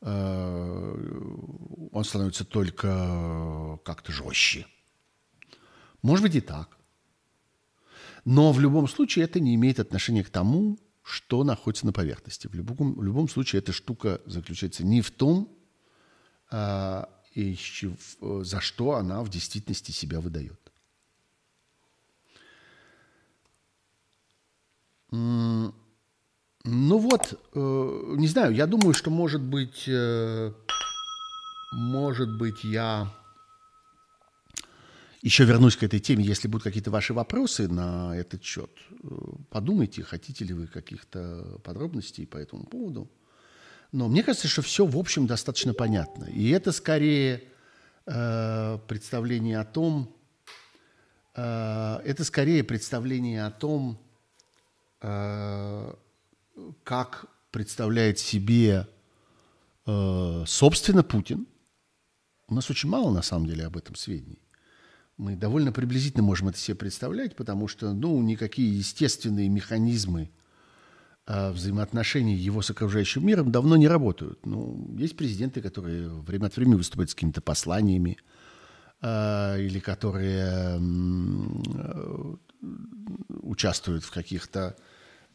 [0.02, 4.66] он становится только как-то жестче.
[6.02, 6.76] Может быть и так.
[8.24, 12.48] Но в любом случае это не имеет отношения к тому, что находится на поверхности.
[12.48, 15.48] В любом, в любом случае эта штука заключается не в том,
[16.50, 17.56] а, и
[18.20, 20.60] за что она в действительности себя выдает.
[25.10, 25.72] Ну
[26.64, 30.52] вот, э, не знаю, я думаю, что может быть, э,
[31.72, 33.14] может быть, я
[35.22, 38.70] еще вернусь к этой теме, если будут какие-то ваши вопросы на этот счет.
[39.02, 39.08] Э,
[39.50, 43.10] подумайте, хотите ли вы каких-то подробностей по этому поводу.
[43.92, 46.24] Но мне кажется, что все, в общем, достаточно понятно.
[46.24, 47.44] И это скорее
[48.06, 50.14] э, представление о том,
[51.34, 53.98] э, это скорее представление о том,
[55.00, 55.94] э,
[56.84, 58.86] как представляет себе,
[59.86, 61.46] э, собственно, Путин.
[62.48, 64.45] У нас очень мало, на самом деле, об этом сведений.
[65.16, 70.30] Мы довольно приблизительно можем это себе представлять, потому что ну, никакие естественные механизмы
[71.26, 74.44] э, взаимоотношений его с окружающим миром давно не работают.
[74.44, 78.18] Ну, есть президенты, которые время от времени выступают с какими-то посланиями,
[79.00, 82.36] э, или которые э,
[83.42, 84.76] участвуют в каких-то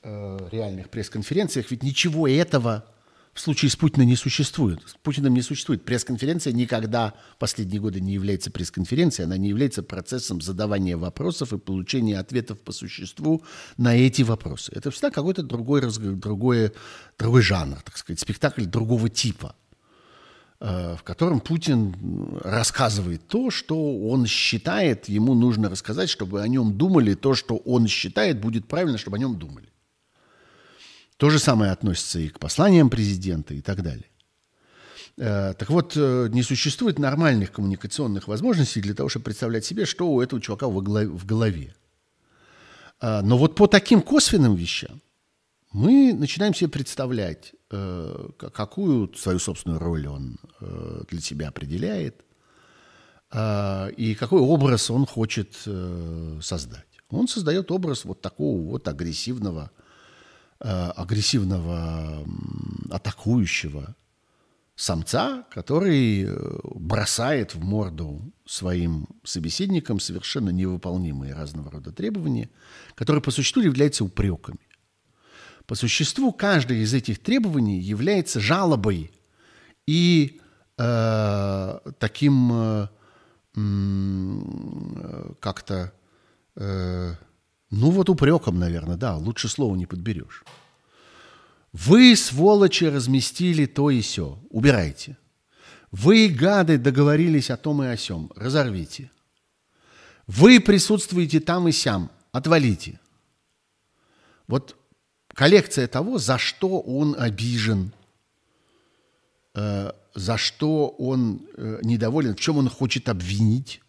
[0.03, 1.71] э, реальных пресс-конференциях.
[1.71, 2.85] Ведь ничего этого
[3.33, 4.81] в случае с Путиным не существует.
[4.85, 5.85] С Путиным не существует.
[5.85, 12.19] Пресс-конференция никогда последние годы не является пресс-конференцией, она не является процессом задавания вопросов и получения
[12.19, 13.43] ответов по существу
[13.77, 14.73] на эти вопросы.
[14.75, 16.73] Это всегда какой-то другой, разговор, другой,
[17.17, 19.55] другой жанр, так сказать, спектакль другого типа,
[20.59, 21.95] э, в котором Путин
[22.43, 27.87] рассказывает то, что он считает, ему нужно рассказать, чтобы о нем думали, то, что он
[27.87, 29.70] считает, будет правильно, чтобы о нем думали.
[31.21, 34.09] То же самое относится и к посланиям президента и так далее.
[35.17, 40.09] Э, так вот, э, не существует нормальных коммуникационных возможностей для того, чтобы представлять себе, что
[40.09, 41.75] у этого чувака в голове.
[43.01, 44.99] Э, но вот по таким косвенным вещам
[45.71, 50.39] мы начинаем себе представлять, какую свою собственную роль он
[51.07, 52.25] для себя определяет
[53.31, 55.53] и какой образ он хочет
[56.41, 56.89] создать.
[57.09, 59.71] Он создает образ вот такого вот агрессивного
[60.61, 62.25] агрессивного
[62.89, 63.95] атакующего
[64.81, 72.49] самца, который э, бросает в морду своим собеседникам совершенно невыполнимые разного рода требования,
[72.95, 74.59] которые по существу являются упреками.
[75.67, 79.11] По существу каждое из этих требований является жалобой
[79.85, 80.41] и
[80.77, 82.87] э, таким э,
[83.55, 85.93] э, как-то
[86.55, 87.13] э,
[87.71, 90.43] ну вот упреком, наверное, да, лучше слова не подберешь.
[91.71, 94.37] Вы, сволочи, разместили то и все.
[94.49, 95.17] Убирайте.
[95.89, 98.29] Вы, гады, договорились о том и о сем.
[98.35, 99.09] Разорвите.
[100.27, 102.11] Вы присутствуете там и сям.
[102.33, 102.99] Отвалите.
[104.47, 104.75] Вот
[105.33, 107.93] коллекция того, за что он обижен,
[109.53, 113.81] э, за что он э, недоволен, в чем он хочет обвинить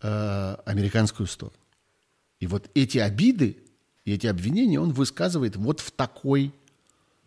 [0.00, 1.58] э, американскую сторону.
[2.40, 3.56] И вот эти обиды
[4.06, 6.52] эти обвинения он высказывает вот в такой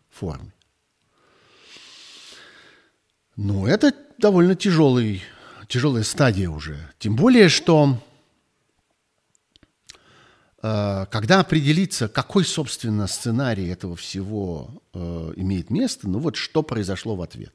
[0.09, 0.53] форме.
[3.35, 5.21] Ну, это довольно тяжелый,
[5.67, 6.77] тяжелая стадия уже.
[6.97, 8.01] Тем более, что
[10.61, 17.15] э, когда определиться, какой, собственно, сценарий этого всего э, имеет место, ну вот что произошло
[17.15, 17.53] в ответ.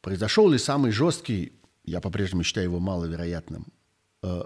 [0.00, 1.52] Произошел ли самый жесткий,
[1.84, 3.66] я по-прежнему считаю его маловероятным,
[4.26, 4.44] Э,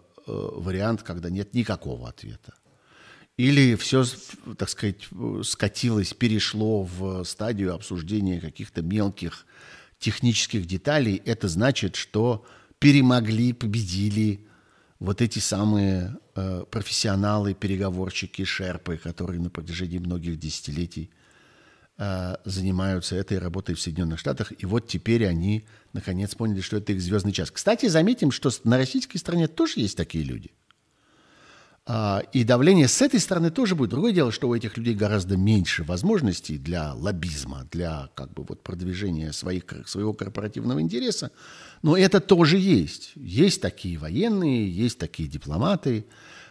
[0.56, 2.54] вариант, когда нет никакого ответа.
[3.36, 4.04] Или все,
[4.58, 5.08] так сказать,
[5.44, 9.46] скатилось, перешло в стадию обсуждения каких-то мелких
[9.98, 11.22] технических деталей.
[11.24, 12.44] Это значит, что
[12.78, 14.46] перемогли, победили
[14.98, 21.19] вот эти самые э, профессионалы, переговорщики, шерпы, которые на протяжении многих десятилетий Э,
[22.44, 27.02] занимаются этой работой в Соединенных Штатах, и вот теперь они наконец поняли, что это их
[27.02, 27.50] звездный час.
[27.50, 30.50] Кстати, заметим, что на российской стороне тоже есть такие люди.
[31.86, 33.90] А, и давление с этой стороны тоже будет.
[33.90, 38.62] Другое дело, что у этих людей гораздо меньше возможностей для лоббизма, для как бы вот
[38.62, 41.32] продвижения своих, своего корпоративного интереса.
[41.82, 43.12] Но это тоже есть.
[43.16, 46.06] Есть такие военные, есть такие дипломаты,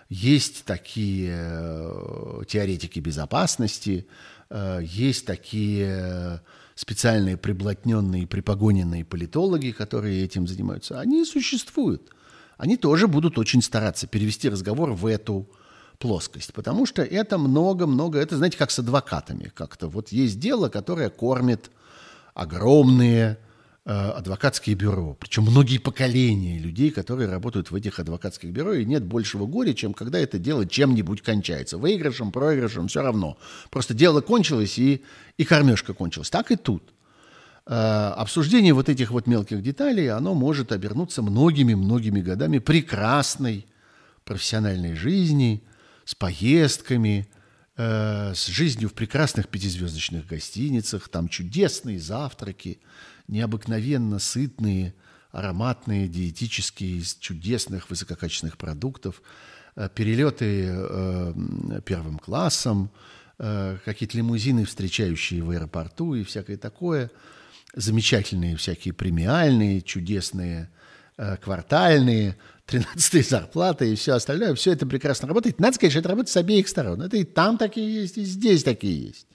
[0.10, 4.08] есть такие э, теоретики безопасности,
[4.50, 6.42] Э, есть такие
[6.76, 11.00] специальные приблотненные, припогоненные политологи, которые этим занимаются.
[11.00, 12.10] Они существуют.
[12.58, 15.48] Они тоже будут очень стараться перевести разговор в эту
[15.98, 19.88] плоскость, потому что это много-много, это, знаете, как с адвокатами как-то.
[19.88, 21.70] Вот есть дело, которое кормит
[22.34, 23.49] огромные э,
[23.86, 25.16] адвокатские бюро.
[25.20, 29.94] Причем многие поколения людей, которые работают в этих адвокатских бюро, и нет большего горя, чем
[29.94, 31.78] когда это дело чем-нибудь кончается.
[31.78, 33.38] Выигрышем, проигрышем, все равно.
[33.70, 35.04] Просто дело кончилось, и,
[35.38, 36.30] и кормежка кончилась.
[36.30, 36.94] Так и тут.
[37.66, 43.68] Э, обсуждение вот этих вот мелких деталей, оно может обернуться многими-многими годами прекрасной
[44.24, 45.64] профессиональной жизни,
[46.04, 47.28] с поездками,
[47.78, 52.80] э, с жизнью в прекрасных пятизвездочных гостиницах, там чудесные завтраки,
[53.30, 54.94] необыкновенно сытные,
[55.32, 59.22] ароматные, диетические, из чудесных высококачественных продуктов,
[59.76, 61.34] э, перелеты э,
[61.86, 62.92] первым классом,
[63.38, 67.10] э, какие-то лимузины, встречающие в аэропорту и всякое такое–
[67.76, 70.70] замечательные всякие премиальные, чудесные
[71.18, 75.60] э, квартальные, 13 зарплаты и все остальное, все это прекрасно работает.
[75.60, 77.02] Надо сказать, что это работает с обеих сторон.
[77.02, 79.28] Это и там такие есть, и здесь такие есть.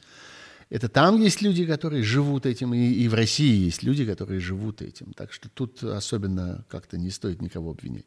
[0.71, 4.83] Это там есть люди, которые живут этим, и, и в России есть люди, которые живут
[4.83, 5.13] этим.
[5.13, 8.07] Так что тут особенно как-то не стоит никого обвинять.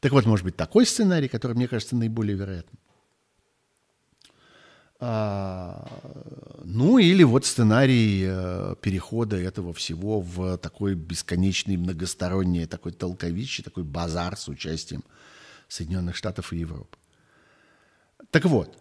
[0.00, 2.78] Так вот, может быть, такой сценарий, который, мне кажется, наиболее вероятным.
[4.98, 5.86] А,
[6.64, 13.84] ну или вот сценарий э, перехода этого всего в такой бесконечный многосторонний такой толковище, такой
[13.84, 15.04] базар с участием
[15.68, 16.96] Соединенных Штатов и Европы.
[18.30, 18.74] Так вот,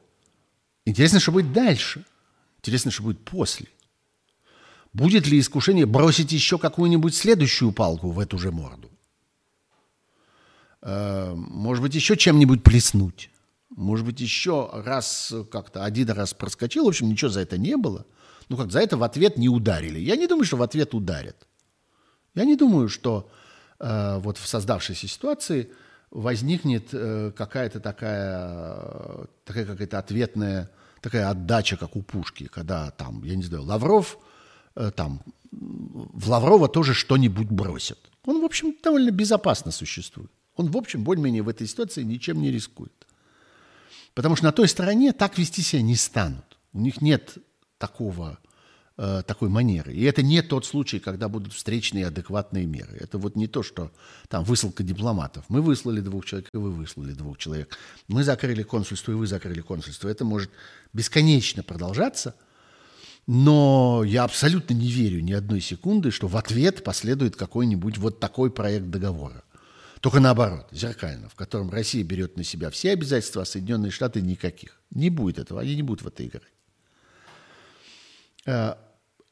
[0.85, 2.05] интересно, что будет дальше.
[2.66, 3.68] Интересно, что будет после.
[4.91, 8.89] Будет ли искушение бросить еще какую-нибудь следующую палку в эту же морду?
[10.82, 13.30] Э, может быть, еще чем-нибудь плеснуть?
[13.70, 16.86] Может быть, еще раз как-то один раз проскочил.
[16.86, 18.07] В общем, ничего за это не было.
[18.49, 19.99] Ну как, за это в ответ не ударили.
[19.99, 21.47] Я не думаю, что в ответ ударят.
[22.34, 23.30] Я не думаю, что
[23.80, 25.72] э, вот в создавшейся ситуации
[26.09, 30.72] возникнет э, какая-то такая, такая какая-то ответная,
[31.05, 34.17] такая отдача, как у Пушки, когда там, я не знаю, Лавров,
[34.75, 37.99] э, там, в Лаврова тоже что-нибудь бросят.
[38.25, 40.31] Он, в общем, довольно безопасно существует.
[40.55, 43.05] Он, в общем, более-менее в этой ситуации ничем не рискует.
[44.15, 46.57] Потому что на той стороне так вести себя не станут.
[46.73, 47.37] У них нет
[47.77, 48.39] такого,
[48.97, 49.93] э, такой манеры.
[49.93, 52.97] И это не тот случай, когда будут встречные адекватные меры.
[52.99, 53.91] Это вот не то, что
[54.27, 55.45] там высылка дипломатов.
[55.49, 57.77] Мы выслали двух человек, и вы выслали двух человек.
[58.07, 60.09] Мы закрыли консульство, и вы закрыли консульство.
[60.09, 60.51] Это может
[60.93, 62.35] бесконечно продолжаться.
[63.27, 68.51] Но я абсолютно не верю ни одной секунды, что в ответ последует какой-нибудь вот такой
[68.51, 69.43] проект договора.
[69.99, 74.79] Только наоборот, зеркально, в котором Россия берет на себя все обязательства, а Соединенные Штаты никаких.
[74.91, 76.43] Не будет этого, они не будут в это играть.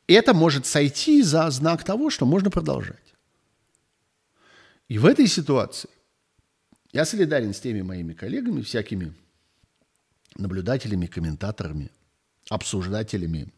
[0.08, 3.16] Это может сойти за знак того, что можно продолжать.
[4.88, 5.90] И в этой ситуации
[6.92, 9.14] я солидарен с теми моими коллегами, всякими
[10.36, 11.92] наблюдателями, комментаторами,
[12.50, 13.52] обсуждателями,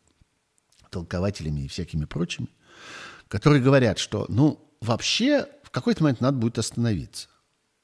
[0.91, 2.48] толкователями и всякими прочими,
[3.28, 7.28] которые говорят, что, ну, вообще какой-то момент надо будет остановиться.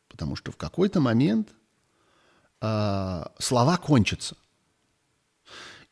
[0.07, 1.49] Потому что в какой-то момент
[2.61, 4.37] э, слова кончатся.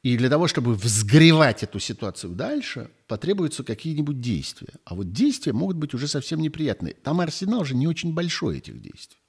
[0.02, 4.74] И для того, чтобы взгревать эту ситуацию дальше, потребуются какие-нибудь действия.
[4.86, 6.94] А вот действия могут быть уже совсем неприятные.
[6.94, 9.20] Там арсенал уже не очень большой этих действий.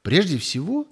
[0.00, 0.88] Прежде всего,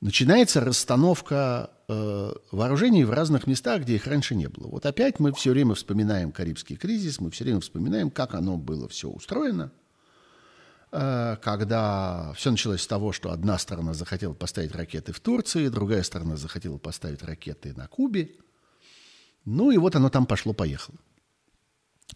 [0.00, 4.68] начинается расстановка э, вооружений в разных местах, где их раньше не было.
[4.68, 8.88] Вот опять мы все время вспоминаем Карибский кризис, мы все время вспоминаем, как оно было
[8.88, 9.72] все устроено–
[10.90, 16.36] когда все началось с того, что одна сторона захотела поставить ракеты в Турции, другая сторона
[16.36, 18.36] захотела поставить ракеты на Кубе.
[19.44, 20.98] Ну и вот оно там пошло-поехало.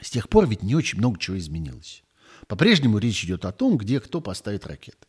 [0.01, 2.03] С тех пор ведь не очень много чего изменилось.
[2.47, 5.07] По-прежнему речь идет о том, где кто поставит ракеты.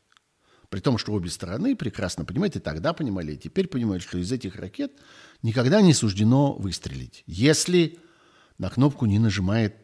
[0.69, 4.31] При том, что обе стороны прекрасно понимают, и тогда понимали, и теперь понимают, что из
[4.31, 4.91] этих ракет
[5.41, 7.99] никогда не суждено выстрелить, если
[8.57, 9.82] на кнопку не нажимает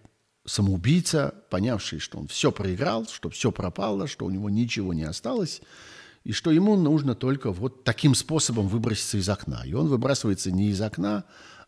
[0.49, 5.61] самоубийца, понявший, что он все проиграл, что все пропало, что у него ничего не осталось,
[6.23, 9.61] и что ему нужно только вот таким способом выброситься из окна.
[9.65, 11.23] И он выбрасывается не из окна,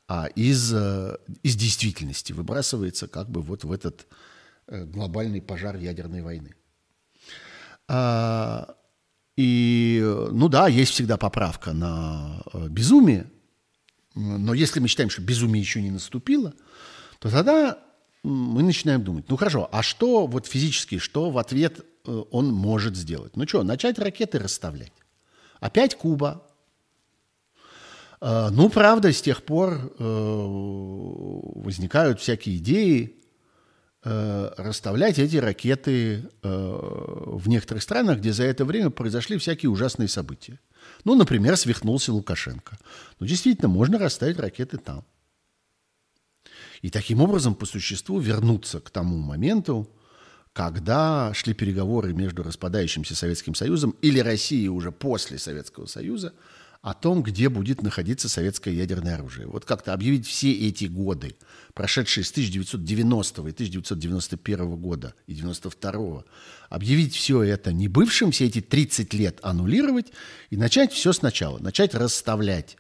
[0.07, 4.07] а из, э, из действительности, выбрасывается как бы вот в этот
[4.67, 6.55] э, глобальный пожар ядерной войны.
[7.87, 8.75] А,
[9.37, 13.31] и, ну да, есть всегда поправка на э, безумие,
[14.15, 16.53] но если мы считаем, что безумие еще не наступило,
[17.19, 17.77] то тогда
[18.23, 22.95] мы начинаем думать, ну хорошо, а что вот физически, что в ответ э, он может
[22.95, 23.35] сделать?
[23.35, 24.93] Ну что, начать ракеты расставлять?
[25.59, 26.43] Опять Куба.
[28.21, 30.03] Э, ну, правда, с тех пор э,
[31.55, 33.17] возникают всякие идеи
[34.03, 40.59] расставлять эти ракеты в некоторых странах, где за это время произошли всякие ужасные события.
[41.03, 42.79] Ну, например, свихнулся Лукашенко.
[43.19, 45.05] Ну, действительно, можно расставить ракеты там.
[46.81, 49.89] И таким образом, по существу, вернуться к тому моменту,
[50.53, 56.33] когда шли переговоры между распадающимся Советским Союзом или Россией уже после Советского Союза
[56.81, 59.45] о том, где будет находиться советское ядерное оружие.
[59.45, 61.35] Вот как-то объявить все эти годы,
[61.75, 66.23] прошедшие с 1990 и 1991 года и 92
[66.69, 70.07] объявить все это не бывшим, все эти 30 лет аннулировать
[70.49, 72.77] и начать все сначала, начать расставлять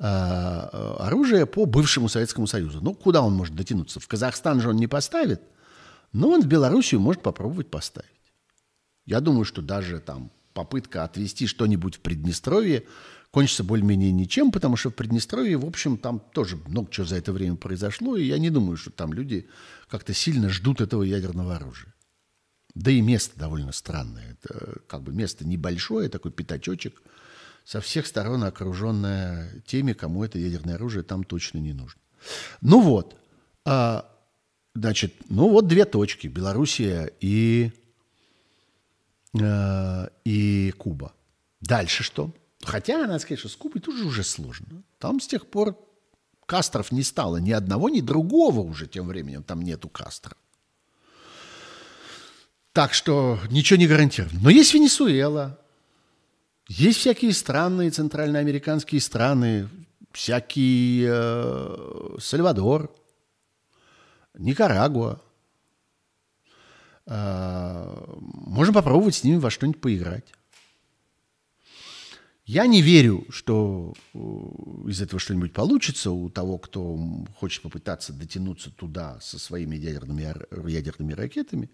[0.00, 2.80] оружие по бывшему Советскому Союзу.
[2.80, 4.00] Ну, куда он может дотянуться?
[4.00, 5.42] В Казахстан же он не поставит,
[6.12, 8.08] но он в Белоруссию может попробовать поставить.
[9.04, 12.84] Я думаю, что даже там попытка отвести что-нибудь в Приднестровье
[13.30, 17.32] кончится более-менее ничем, потому что в Приднестровье, в общем, там тоже много чего за это
[17.32, 19.48] время произошло, и я не думаю, что там люди
[19.88, 21.94] как-то сильно ждут этого ядерного оружия.
[22.74, 24.32] Да и место довольно странное.
[24.32, 27.02] Это как бы место небольшое, такой пятачочек,
[27.64, 32.00] со всех сторон окруженное теми, кому это ядерное оружие там точно не нужно.
[32.60, 33.16] Ну вот,
[33.64, 34.10] а,
[34.74, 37.72] значит, ну вот две точки, Белоруссия и,
[39.38, 41.12] э, и Куба.
[41.60, 42.32] Дальше что?
[42.62, 44.82] Хотя, надо сказать, что с Кубой тоже уже сложно.
[44.98, 45.76] Там с тех пор
[46.46, 49.42] Кастров не стало ни одного, ни другого уже тем временем.
[49.42, 50.36] Там нету Кастро.
[52.72, 54.40] Так что ничего не гарантировано.
[54.40, 55.59] Но есть Венесуэла,
[56.70, 59.68] есть всякие странные центральноамериканские страны,
[60.12, 62.94] всякий э, Сальвадор,
[64.38, 65.20] Никарагуа.
[67.06, 70.32] Э, можно попробовать с ними во что-нибудь поиграть.
[72.44, 74.18] Я не верю, что э,
[74.86, 76.96] из этого что-нибудь получится у того, кто
[77.36, 81.68] хочет попытаться дотянуться туда со своими ядерными, ядерными ракетами.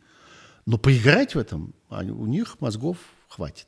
[0.64, 2.96] Но поиграть в этом у них мозгов
[3.28, 3.66] хватит.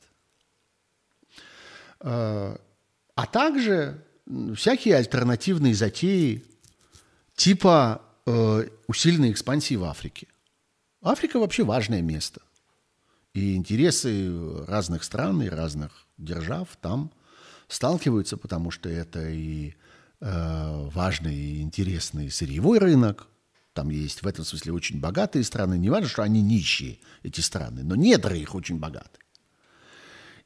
[2.00, 2.58] А,
[3.32, 4.04] также
[4.54, 6.44] всякие альтернативные затеи
[7.34, 10.26] типа э, усиленной экспансии в Африке.
[11.02, 12.42] Африка вообще важное место.
[13.32, 17.12] И интересы разных стран и разных держав там
[17.68, 19.74] сталкиваются, потому что это и
[20.20, 23.28] э, важный и интересный сырьевой рынок.
[23.72, 25.78] Там есть в этом смысле очень богатые страны.
[25.78, 29.20] Не важно, что они нищие, эти страны, но недры их очень богаты.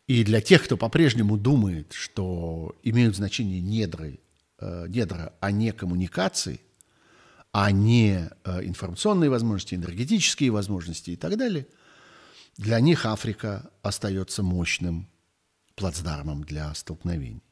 [0.07, 4.21] И для тех, кто по-прежнему думает, что имеют значение недры,
[4.59, 6.61] э, недра, а не коммуникации,
[7.53, 11.67] а не э, информационные возможности, энергетические возможности и так далее,
[12.57, 15.09] для них Африка остается мощным
[15.75, 17.43] плацдармом для столкновений.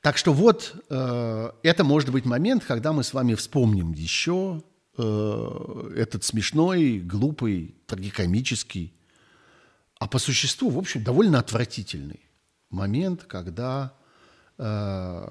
[0.00, 4.62] Так что вот э, это может быть момент, когда мы с вами вспомним еще
[4.96, 8.94] э, этот смешной, глупый, трагикомический,
[9.98, 12.20] а по существу, в общем, довольно отвратительный
[12.70, 13.94] момент, когда
[14.58, 15.30] э,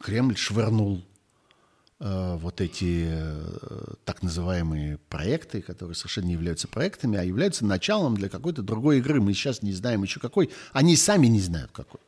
[0.00, 1.04] Кремль швырнул
[2.04, 8.16] Э, вот эти э, так называемые проекты, которые совершенно не являются проектами, а являются началом
[8.16, 9.20] для какой-то другой игры.
[9.20, 10.50] Мы сейчас не знаем еще какой.
[10.72, 12.00] Они сами не знают какой.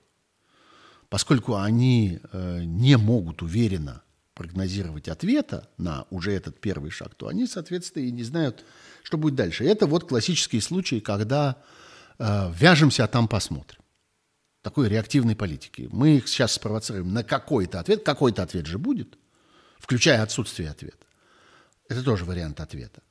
[1.11, 4.03] Поскольку они э, не могут уверенно
[4.35, 8.65] прогнозировать ответа на уже этот первый шаг, то они, соответственно, и не знают,
[9.05, 9.65] что будет дальше.
[9.65, 11.63] Это вот классический случай, когда
[12.19, 13.81] э, вяжемся, а там посмотрим.
[14.63, 15.89] Такой реактивной политики.
[15.93, 18.03] Мы их сейчас спровоцируем на какой-то ответ.
[18.03, 19.17] Какой-то ответ же будет–
[19.85, 21.07] включая отсутствие ответа.
[21.91, 23.03] Это тоже вариант ответа.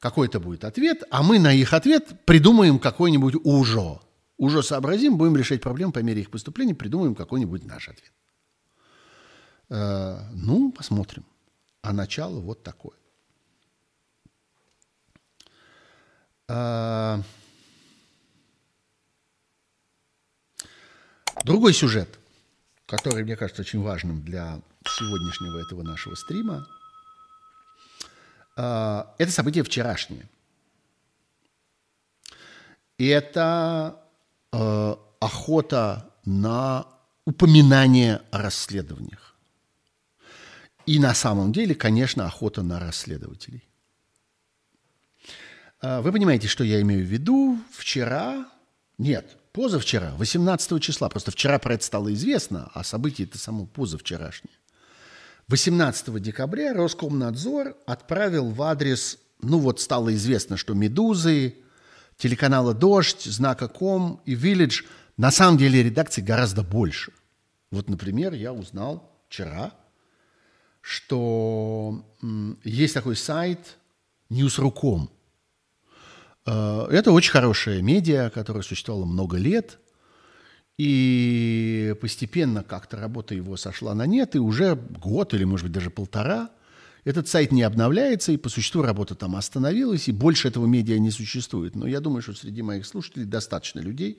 [0.00, 4.00] Какой-то будет ответ, а мы на их ответ придумаем какой-нибудь уже.
[4.36, 8.12] Уже сообразим, будем решать проблемы по мере их поступления, придумаем какой-нибудь наш ответ.
[9.68, 11.24] Э, ну, посмотрим.
[11.82, 12.96] А начало вот такое.
[15.44, 16.37] Э,
[21.44, 22.18] другой сюжет,
[22.86, 26.66] который, мне кажется, очень важным для сегодняшнего этого нашего стрима,
[28.56, 30.28] а, это событие вчерашнее.
[32.98, 34.02] Это
[34.52, 36.88] э, охота на
[37.24, 39.36] упоминание о расследованиях.
[40.84, 43.67] И на самом деле, конечно, охота на расследователей.
[45.80, 47.58] А, вы понимаете, что я имею в виду?
[47.70, 48.48] Вчера,
[48.98, 54.54] нет, позавчера, 18 числа, просто вчера про это стало известно, а событие это само позавчерашнее.
[55.48, 61.54] 18 декабря Роскомнадзор отправил в адрес, ну вот стало известно, что «Медузы»,
[62.16, 64.84] телеканала «Дождь», «Знака Ком» и «Village»
[65.16, 67.12] на самом деле редакций гораздо больше.
[67.70, 69.72] Вот, например, я узнал вчера,
[70.80, 72.04] что
[72.64, 73.78] есть такой сайт
[74.30, 75.10] Newsru.com.
[76.48, 79.78] Э, это очень хорошая медиа, которая существовала много лет.
[80.78, 85.90] И постепенно как-то работа его сошла на нет, и уже год или, может быть, даже
[85.90, 86.50] полтора
[87.04, 91.10] этот сайт не обновляется, и по существу работа там остановилась, и больше этого медиа не
[91.10, 91.74] существует.
[91.74, 94.18] Но я думаю, что среди моих слушателей достаточно людей,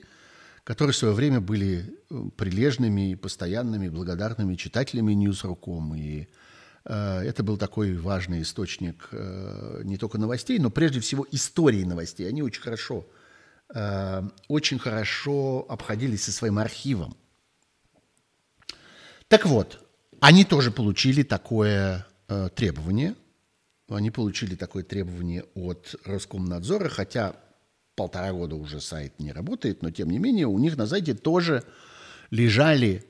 [0.64, 5.94] которые в свое время были э, прилежными, постоянными, благодарными читателями Ньюсруком.
[5.94, 6.26] И
[6.92, 12.28] это был такой важный источник э, не только новостей, но прежде всего истории новостей.
[12.28, 13.06] Они очень хорошо
[13.72, 17.16] Э, очень хорошо обходились со своим архивом.
[19.28, 19.80] Так вот,
[20.20, 23.14] они тоже получили такое э, требование.
[23.88, 27.36] Они получили такое требование от Роскомнадзора, хотя
[27.94, 31.62] полтора года уже сайт не работает, но тем не менее у них на сайте тоже
[32.30, 33.04] лежали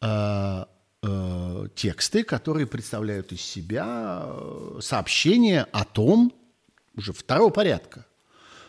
[0.00, 0.64] э,
[1.02, 6.32] э, тексты, которые представляют из себя э, сообщения о том,
[6.96, 8.06] уже второго порядка,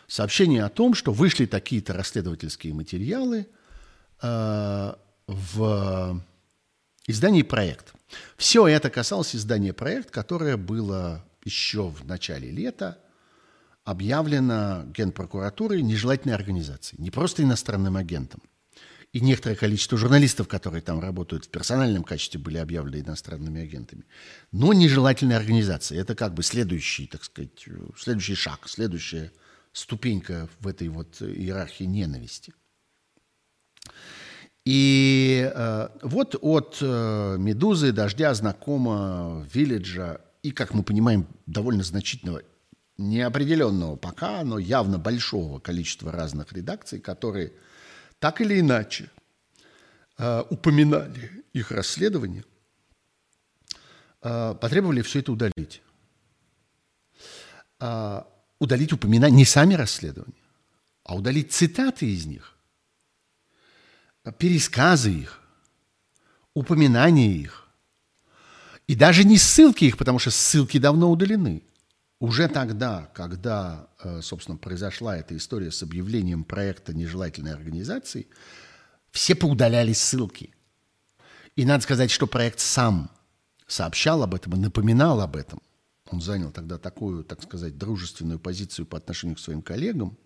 [0.06, 3.46] сообщение о том, что вышли такие-то расследовательские материалы
[4.22, 4.94] э,
[5.26, 6.22] в
[7.06, 7.94] издании «Проект».
[8.36, 12.98] Все это касалось издания «Проект», которое было еще в начале лета
[13.84, 18.40] объявлено Генпрокуратурой нежелательной организацией, не просто иностранным агентом.
[19.12, 24.04] И некоторое количество журналистов, которые там работают в персональном качестве, были объявлены иностранными агентами.
[24.52, 26.00] Но нежелательной организацией.
[26.00, 29.30] Это как бы следующий, так сказать, следующий шаг, следующее
[29.72, 32.54] ступенька в этой вот иерархии ненависти.
[34.64, 42.42] И э, вот от э, «Медузы», «Дождя», «Знакома», «Вилледжа» и, как мы понимаем, довольно значительного,
[42.96, 47.52] неопределенного пока, но явно большого количества разных редакций, которые
[48.22, 49.10] так или иначе
[50.16, 52.44] э, упоминали их расследование,
[54.22, 55.82] э, потребовали все это удалить.
[57.80, 58.28] А,
[58.60, 60.44] удалить упоминания, не сами расследования,
[61.02, 62.56] а удалить цитаты из них,
[64.38, 65.40] пересказы их,
[66.54, 67.66] упоминания их.
[68.86, 71.64] И даже не ссылки их, потому что ссылки давно удалены.
[72.22, 78.28] Уже тогда, когда, э, собственно, произошла эта история с объявлением проекта нежелательной организации,
[79.10, 80.54] все поудаляли ссылки.
[81.56, 83.10] И надо сказать, что проект сам
[83.66, 85.60] сообщал об этом и напоминал об этом–
[86.12, 90.18] он занял тогда такую, так сказать, дружественную позицию по отношению к своим коллегам,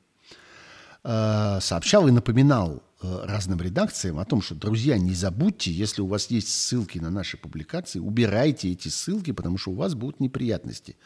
[1.05, 6.07] э, сообщал и напоминал э, разным редакциям о том, что, друзья, не забудьте, если у
[6.07, 10.97] вас есть ссылки на наши публикации, убирайте эти ссылки, потому что у вас будут неприятности.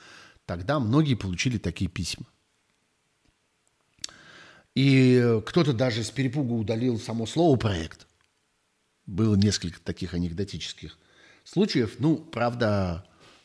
[0.51, 2.27] Тогда многие получили такие письма.
[4.75, 8.07] И кто-то даже с перепугу удалил само слово «проект».
[9.07, 10.99] Было несколько таких анекдотических
[11.45, 11.97] случаев.
[11.99, 13.05] Ну, правда,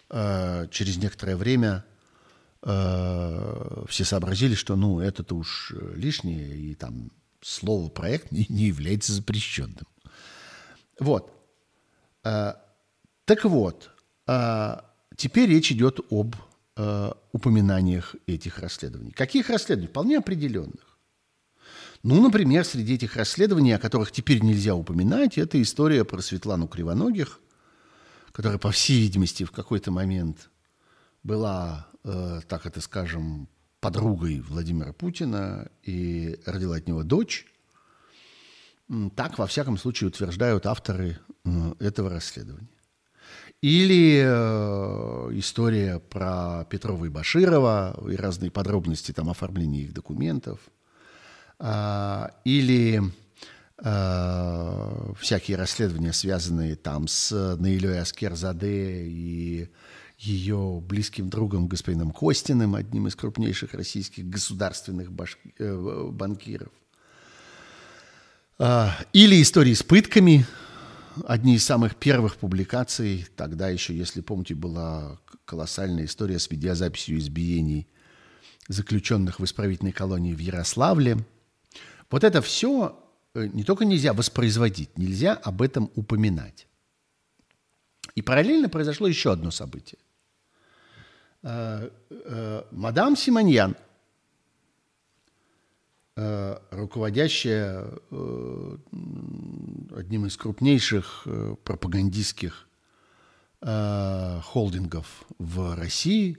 [0.10, 1.84] Э, через некоторое время
[2.62, 9.14] э, все сообразили, что ну это-то уж лишнее, и там слово проект не, не является
[9.14, 9.88] запрещенным.
[11.00, 11.32] Вот.
[12.24, 12.54] Э,
[13.26, 13.90] так вот,
[15.18, 16.36] теперь речь идет об
[17.32, 19.12] упоминаниях этих расследований.
[19.12, 19.88] Каких расследований?
[19.88, 20.96] Вполне определенных.
[22.04, 27.40] Ну, например, среди этих расследований, о которых теперь нельзя упоминать, это история про Светлану Кривоногих,
[28.32, 30.52] которая, по всей видимости, в какой-то момент
[31.24, 33.48] была, э, так это скажем,
[33.80, 37.48] подругой Владимира Путина и родила от него дочь.
[39.16, 42.75] Так, во всяком случае, утверждают авторы э, этого расследования.
[43.62, 50.60] Или э, история про Петрова и Баширова и разные подробности там оформления их документов.
[51.60, 53.02] Э, или
[53.78, 59.70] Э, всякие расследования, связанные там с Наилей Аскерзаде и
[60.18, 65.38] ее близким другом господином Костиным, одним из крупнейших российских государственных баш...
[65.60, 66.72] э, банкиров.
[68.60, 70.46] Э, или истории с пытками,
[71.28, 77.88] одни из самых первых публикаций, тогда еще, если помните, была колоссальная история с видеозаписью избиений
[78.68, 81.18] заключенных в исправительной колонии в Ярославле.
[82.10, 83.00] Вот это все
[83.36, 86.68] Э, не только нельзя воспроизводить, нельзя об этом упоминать.
[88.16, 90.00] И параллельно произошло еще одно событие.
[91.44, 93.76] Э, э, мадам Симоньян,
[96.16, 97.86] руководящая
[99.96, 101.28] одним из крупнейших
[101.64, 102.68] пропагандистских
[103.62, 106.38] холдингов в России,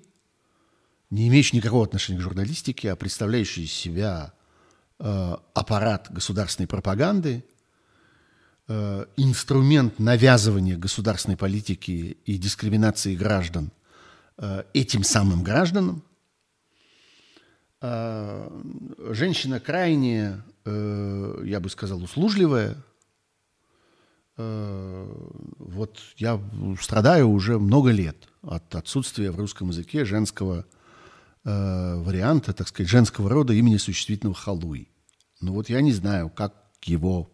[1.11, 4.33] не имеющий никакого отношения к журналистике, а представляющий из себя
[4.99, 7.45] Э, аппарат государственной пропаганды,
[8.67, 13.73] э, инструмент навязывания государственной политики и дискриминации граждан
[14.39, 16.03] э, этим самым гражданам.
[19.13, 22.77] Женщина крайне, я бы сказал, услужливая,
[24.37, 25.09] э,
[25.59, 26.41] вот я
[26.81, 30.67] страдаю уже много лет от отсутствия в русском языке женского
[31.45, 34.89] э, варианта, так сказать, женского рода имени существительного халуй.
[35.41, 37.31] Ну вот я не знаю, как его,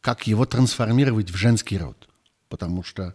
[0.00, 2.08] как его трансформировать в женский род.
[2.48, 3.14] Потому что,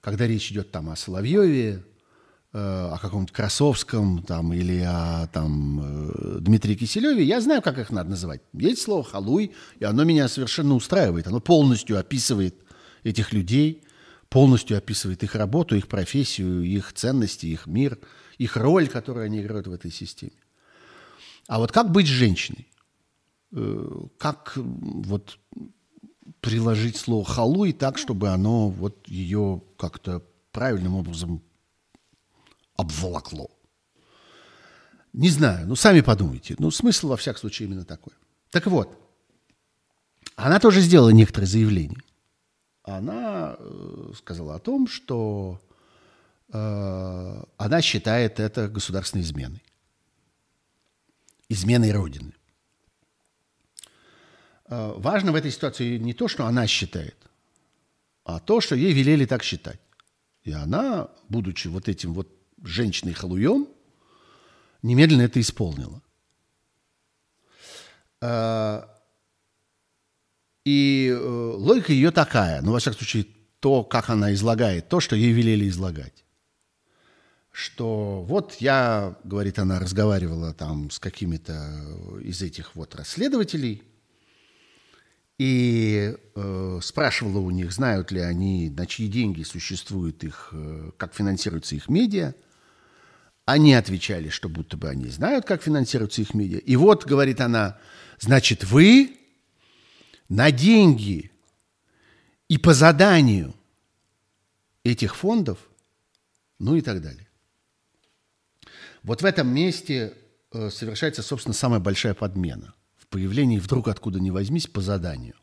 [0.00, 1.89] когда речь идет там о Соловьеве, э,
[2.52, 8.10] о каком-то Красовском там, или о там, э, Дмитрии Киселеве, я знаю, как их надо
[8.10, 8.40] называть.
[8.52, 11.28] Есть слово «халуй», и оно меня совершенно устраивает.
[11.28, 12.56] Оно полностью описывает
[13.04, 13.84] этих людей,
[14.28, 17.98] полностью описывает их работу, их профессию, их ценности, их мир,
[18.38, 20.32] их роль, которую они играют в этой системе.
[21.46, 22.66] А вот как быть женщиной?
[23.52, 25.38] Э, как вот
[26.40, 31.42] приложить слово «халуй» так, чтобы оно вот ее как-то правильным образом
[32.80, 33.50] обволокло.
[35.12, 36.54] Не знаю, ну сами подумайте.
[36.58, 38.12] Ну смысл во всяком случае именно такой.
[38.50, 38.96] Так вот,
[40.36, 42.00] она тоже сделала некоторые заявления.
[42.82, 45.60] Она э, сказала о том, что
[46.52, 49.62] э, она считает это государственной изменой.
[51.48, 52.32] Изменой Родины.
[54.66, 57.16] Э, важно в этой ситуации не то, что она считает,
[58.24, 59.80] а то, что ей велели так считать.
[60.42, 63.68] И она, будучи вот этим вот женщиной-халуем,
[64.82, 66.02] немедленно это исполнила.
[68.20, 68.82] Э,
[70.64, 73.26] и э, логика ее такая, ну, во всяком случае,
[73.60, 76.24] то, как она излагает, то, что ей велели излагать.
[77.52, 81.84] Что вот я, говорит она, разговаривала там с какими-то
[82.22, 83.82] из этих вот расследователей–
[85.40, 91.14] и э, спрашивала у них, знают ли они, на чьи деньги существует их, э, как
[91.14, 92.34] финансируются их медиа.
[93.50, 96.58] Они отвечали, что будто бы они знают, как финансируются их медиа.
[96.58, 97.78] И вот, говорит она,
[98.18, 99.16] значит, вы
[100.28, 101.30] на деньги
[102.48, 103.54] и по заданию
[104.84, 105.58] этих фондов,
[106.58, 107.28] ну и так далее.
[109.02, 110.14] Вот в этом месте
[110.52, 112.74] э, совершается, собственно, самая большая подмена–
[113.10, 115.34] появлении вдруг откуда ни возьмись по заданию.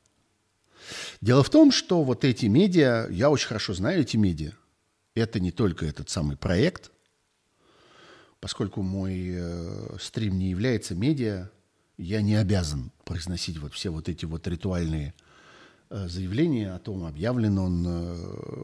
[1.22, 4.54] Дело в том, что вот эти медиа, я очень хорошо знаю эти медиа.
[5.14, 6.92] Это не только этот самый проект,
[8.40, 11.50] поскольку мой э, стрим не является медиа,
[11.98, 15.14] я не обязан произносить вот все вот эти вот ритуальные
[15.90, 18.64] э, заявления о том, объявлен он э,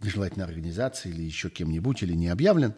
[0.00, 2.74] нежелательной организацией или еще кем-нибудь, или не объявлен.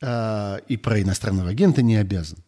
[0.00, 2.38] Э, и про иностранного агента не обязан.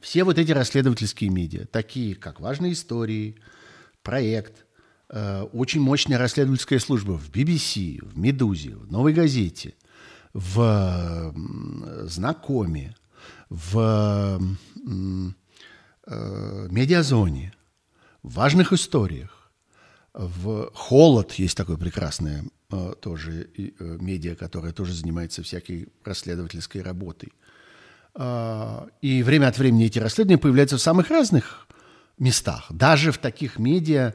[0.00, 3.36] Все вот эти расследовательские медиа, такие как «Важные истории»,
[4.02, 4.64] «Проект»,
[5.08, 9.74] э, очень мощная расследовательская служба в BBC, в «Медузе», в «Новой газете»,
[10.36, 11.34] в
[12.06, 12.94] «Знакоме»,
[13.48, 14.40] в
[16.06, 17.54] э, «Медиазоне»,
[18.22, 19.50] в «Важных историях»,
[20.12, 27.32] в «Холод» есть такое прекрасное э, тоже медиа, которое тоже занимается всякой расследовательской работой–
[28.18, 31.66] а, и время от времени эти расследования появляются в самых разных
[32.18, 34.14] местах, даже в таких медиа,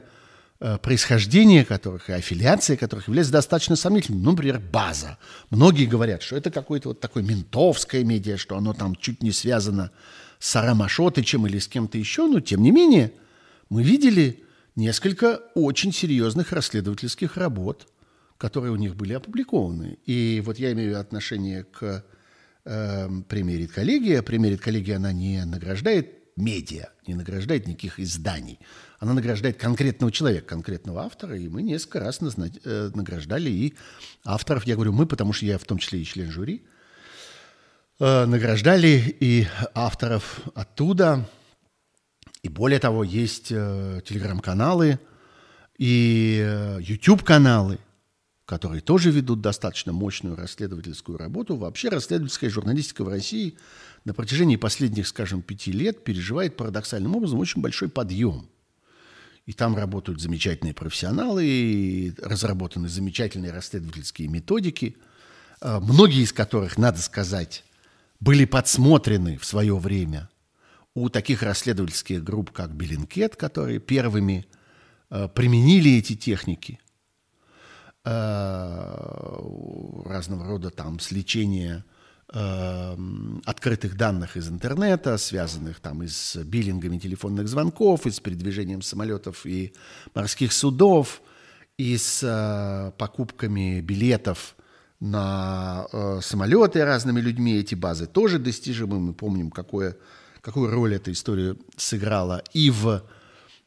[0.82, 4.22] происхождение которых и аффилиация которых является достаточно сомнительным.
[4.22, 5.18] Ну, например, база.
[5.50, 9.90] Многие говорят, что это какое-то вот такое ментовское медиа, что оно там чуть не связано
[10.38, 13.12] с Арам Ашотычем или с кем-то еще, но тем не менее
[13.70, 14.44] мы видели
[14.76, 17.88] несколько очень серьезных расследовательских работ,
[18.38, 19.98] которые у них были опубликованы.
[20.06, 22.04] И вот я имею отношение к
[22.64, 24.22] э, премия Редколлегия.
[24.22, 28.58] Премия Редколлегия, она не награждает медиа, не награждает никаких изданий.
[29.02, 33.74] Она награждает конкретного человека, конкретного автора, и мы несколько раз э, награждали и
[34.24, 34.64] авторов.
[34.64, 36.64] Я говорю мы, потому что я в том числе и член жюри.
[37.98, 41.28] Э, награждали и авторов оттуда.
[42.44, 45.00] И более того, есть э, телеграм-каналы
[45.78, 47.80] и YouTube-каналы–
[48.44, 51.56] которые тоже ведут достаточно мощную расследовательскую работу.
[51.56, 53.56] Вообще расследовательская журналистика в России
[54.04, 58.48] на протяжении последних, скажем, пяти лет переживает парадоксальным образом очень большой подъем.
[59.46, 64.96] И там работают замечательные профессионалы, и разработаны замечательные расследовательские методики,
[65.60, 67.64] а, многие из которых, надо сказать,
[68.20, 70.30] были подсмотрены в свое время
[70.94, 74.46] у таких расследовательских групп, как Bellingcat, которые первыми
[75.10, 76.78] а, применили эти техники–
[78.04, 79.38] Э,
[80.04, 81.84] разного рода там сличения
[82.32, 82.96] э,
[83.44, 89.46] открытых данных из интернета, связанных там и с биллингами телефонных звонков, и с передвижением самолетов
[89.46, 89.72] и
[90.14, 91.22] морских судов,
[91.78, 94.56] и с э, покупками билетов
[95.00, 97.56] на э, самолеты разными людьми.
[97.56, 99.00] Эти базы тоже достижимы.
[99.00, 99.96] Мы помним, какое,
[100.40, 103.02] какую роль эта история сыграла и в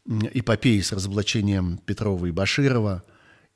[0.08, 3.04] эпопеи с разоблачением Петрова и Баширова,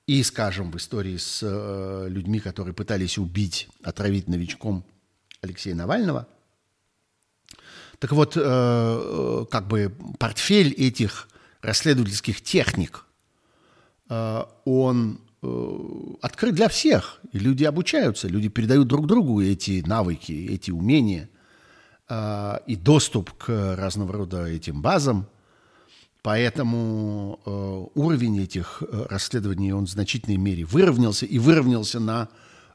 [0.08, 4.84] и, скажем, в истории с э, людьми, которые пытались убить, отравить новичком
[5.42, 6.28] Алексея Навального.
[8.00, 11.28] Так вот, э, э как бы портфель этих
[11.62, 13.06] расследовательских техник,
[14.10, 15.22] э, он
[16.22, 17.22] открыт для всех.
[17.32, 21.30] И люди обучаются, люди передают друг другу эти навыки, эти умения
[22.12, 25.30] и доступ к разного рода этим базам.
[26.24, 27.40] Поэтому
[27.96, 32.28] уровень этих расследований, он в значительной мере выровнялся и выровнялся на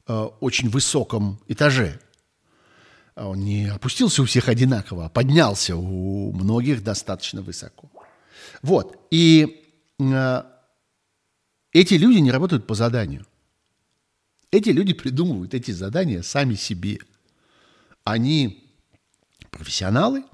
[0.06, 2.00] очень высоком этаже.
[3.16, 7.88] Он не опустился у всех одинаково, а поднялся у многих достаточно высоко.
[8.62, 9.06] Вот.
[9.10, 9.64] И
[10.00, 10.42] э,
[11.72, 13.24] эти люди не работают по заданию.
[14.50, 16.98] Эти люди придумывают эти задания сами себе.
[18.02, 18.68] Они
[19.50, 20.24] профессионалы,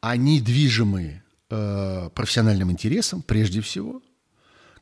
[0.00, 4.02] они движимые э, профессиональным интересом, прежде всего,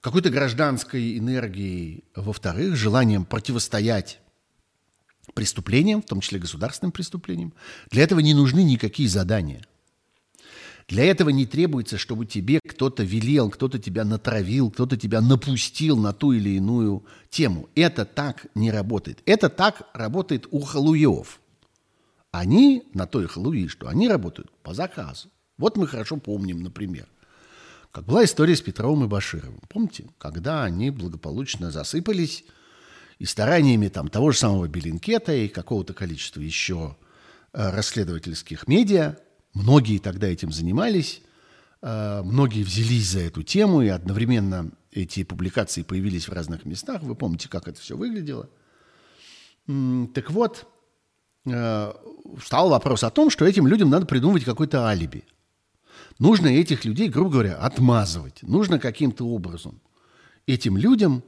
[0.00, 4.20] какой-то гражданской энергией, во-вторых, желанием противостоять
[5.34, 7.52] преступлениям, в том числе государственным преступлениям.
[7.90, 9.64] Для этого не нужны никакие задания.
[10.88, 16.12] Для этого не требуется, чтобы тебе кто-то велел, кто-то тебя натравил, кто-то тебя напустил на
[16.12, 17.68] ту или иную тему.
[17.74, 19.20] Это так не работает.
[19.26, 21.40] Это так работает у халуев.
[22.30, 25.28] Они на той халуи, что они работают по заказу.
[25.58, 27.08] Вот мы хорошо помним, например,
[27.90, 29.60] как была история с Петровым и Башировым.
[29.68, 32.44] Помните, когда они благополучно засыпались
[33.18, 36.96] и стараниями там, того же самого Белинкета и какого-то количества еще
[37.52, 39.16] э, расследовательских медиа,
[39.54, 41.22] многие тогда этим занимались,
[41.82, 47.02] э, многие взялись за эту тему, и одновременно эти публикации появились в разных местах.
[47.02, 48.48] Вы помните, как это все выглядело.
[49.66, 50.66] Так вот,
[51.46, 51.92] э,
[52.44, 55.24] стал вопрос о том, что этим людям надо придумывать какое-то алиби–
[56.18, 58.42] Нужно этих людей, грубо говоря, отмазывать.
[58.42, 59.80] Нужно каким-то образом
[60.46, 61.22] этим людям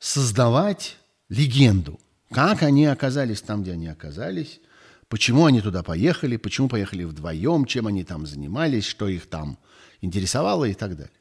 [0.00, 0.96] создавать
[1.28, 2.00] легенду.
[2.30, 4.60] Как они оказались там, где они оказались,
[5.08, 9.58] почему они туда поехали, почему поехали вдвоем, чем они там занимались, что их там
[10.00, 11.12] интересовало и так далее.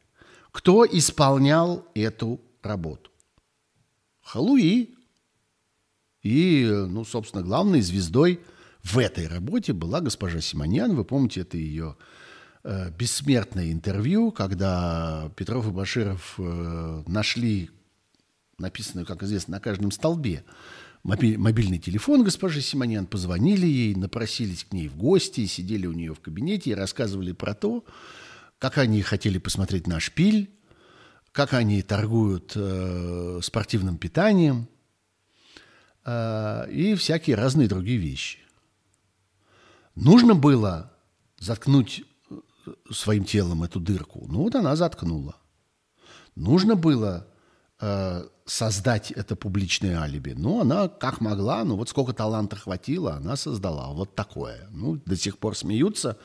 [0.51, 3.11] Кто исполнял эту работу?
[4.23, 4.95] Халуи.
[6.23, 8.41] И, ну, собственно, главной звездой
[8.83, 10.95] в этой работе была госпожа Симоньян.
[10.95, 11.95] Вы помните, это ее
[12.69, 17.69] Э, бессмертное интервью, когда Петров и Баширов э, нашли
[18.57, 20.43] написанную, как известно, на каждом столбе
[21.03, 26.19] мобильный телефон госпожи Симонян, позвонили ей, напросились к ней в гости, сидели у нее в
[26.19, 27.85] кабинете и рассказывали про то,
[28.59, 30.49] как они хотели посмотреть на шпиль,
[31.31, 34.67] как они торгуют э, спортивным питанием
[36.03, 38.39] э, и всякие разные другие вещи.
[39.95, 40.91] Нужно было
[41.39, 42.03] заткнуть
[42.91, 44.25] своим телом эту дырку.
[44.27, 45.35] Ну вот она заткнула.
[46.35, 47.36] Нужно было э,
[48.45, 50.33] создать это публичное алиби.
[50.35, 54.67] Ну, она как могла, ну вот сколько таланта хватило, она создала вот такое.
[54.71, 56.17] Ну, до сих пор смеются.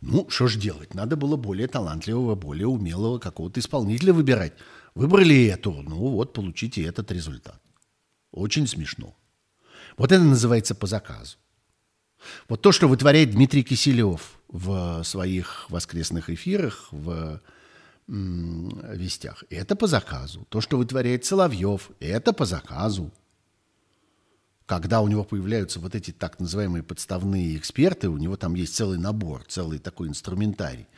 [0.00, 0.94] Ну, что ж делать?
[0.94, 4.52] Надо было более талантливого, более умелого какого-то исполнителя выбирать.
[4.94, 7.60] Выбрали эту, ну вот, получите этот результат.
[8.30, 9.16] Очень смешно.
[9.96, 11.36] Вот это называется по заказу.
[12.48, 17.40] Вот то, что вытворяет Дмитрий Киселев в своих воскресных эфирах, в
[18.12, 20.46] вестях, это по заказу.
[20.48, 23.10] То, что вытворяет Соловьев, это по заказу.
[24.66, 28.98] Когда у него появляются вот эти так называемые подставные эксперты, у него там есть целый
[28.98, 30.86] набор, целый такой инструментарий–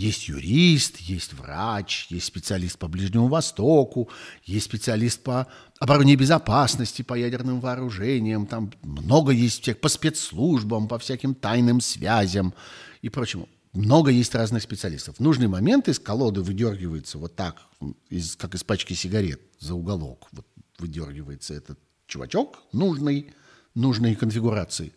[0.00, 4.08] есть юрист, есть врач, есть специалист по Ближнему Востоку,
[4.44, 5.46] есть специалист по
[5.78, 12.54] обороне безопасности, по ядерным вооружениям, там много есть всех, по спецслужбам, по всяким тайным связям
[13.02, 13.48] и прочему.
[13.72, 15.16] Много есть разных специалистов.
[15.16, 17.62] В нужный момент из колоды выдергивается вот так,
[18.08, 20.46] из, как из пачки сигарет за уголок, вот
[20.78, 23.32] выдергивается этот чувачок нужной,
[23.74, 24.92] нужной конфигурации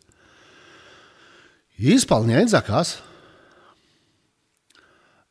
[1.77, 2.99] и исполняет заказ–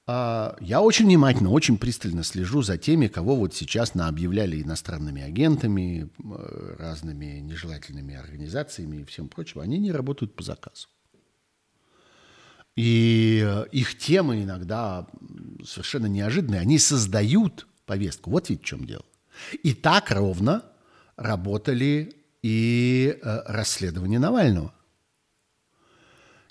[0.05, 6.11] а, я очень внимательно, очень пристально слежу за теми, кого вот сейчас наобъявляли иностранными агентами,
[6.19, 9.61] э, разными нежелательными организациями и всем прочим.
[9.61, 10.89] Они не работают по заказу.
[12.77, 15.07] И э, их темы иногда
[15.65, 16.61] совершенно неожиданные.
[16.61, 18.31] Они создают повестку.
[18.31, 19.05] Вот ведь в чем дело.
[19.63, 20.65] И так ровно
[21.17, 24.73] работали и э, расследования Навального.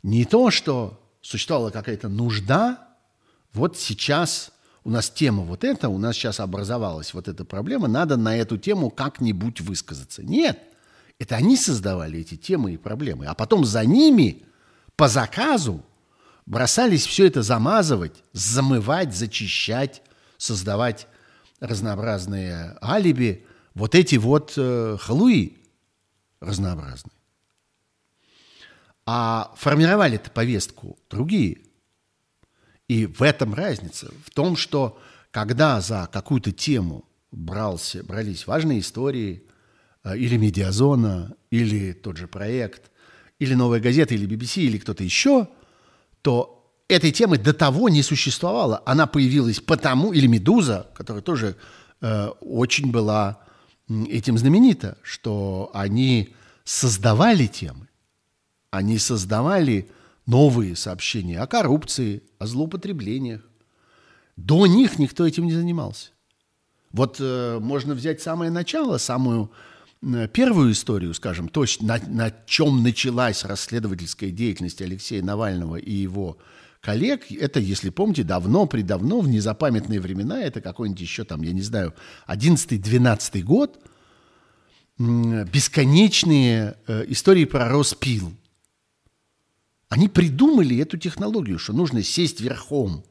[0.03, 2.87] Не то, что существовала какая-то нужда
[3.53, 4.51] вот сейчас
[4.83, 8.57] у нас тема вот эта, у нас сейчас образовалась вот эта проблема, надо на эту
[8.57, 10.23] тему как-нибудь высказаться.
[10.23, 10.59] Нет,
[11.19, 14.43] это они создавали эти темы и проблемы, а потом за ними
[14.95, 15.83] по заказу
[16.45, 20.01] бросались все это замазывать, замывать, зачищать,
[20.37, 21.07] создавать
[21.59, 25.57] разнообразные алиби, вот эти вот э, халуи
[26.41, 27.13] разнообразные.
[29.05, 31.59] А формировали эту повестку другие.
[32.87, 34.11] И в этом разница.
[34.25, 34.99] В том, что
[35.31, 39.43] когда за какую-то тему брался, брались важные истории,
[40.03, 42.91] э, или «Медиазона», или тот же проект,
[43.39, 45.47] или «Новая газета», или BBC, или кто-то еще,
[46.21, 48.83] то этой темы до того не существовало.
[48.85, 51.55] Она появилась потому, или «Медуза», которая тоже
[52.01, 53.39] э, очень была
[53.87, 57.87] этим знаменита, что они создавали темы,
[58.69, 59.89] они создавали
[60.25, 63.41] новые сообщения о коррупции, о злоупотреблениях.
[64.37, 66.09] До них никто этим не занимался.
[66.91, 69.51] Вот э, можно взять самое начало, самую
[70.33, 76.37] первую историю, скажем, то, на, на чем началась расследовательская деятельность Алексея Навального и его
[76.81, 77.31] коллег.
[77.31, 81.93] Это, если помните, давно, предавно, в незапамятные времена, это какой-нибудь еще там, я не знаю,
[82.27, 83.79] 11-12 год,
[84.97, 88.33] бесконечные э, истории про Роспил.
[89.89, 93.03] Они придумали эту технологию, что нужно сесть верхом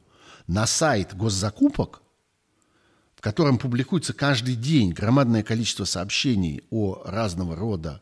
[0.47, 2.01] на сайт госзакупок,
[3.21, 8.01] в котором публикуется каждый день громадное количество сообщений о разного рода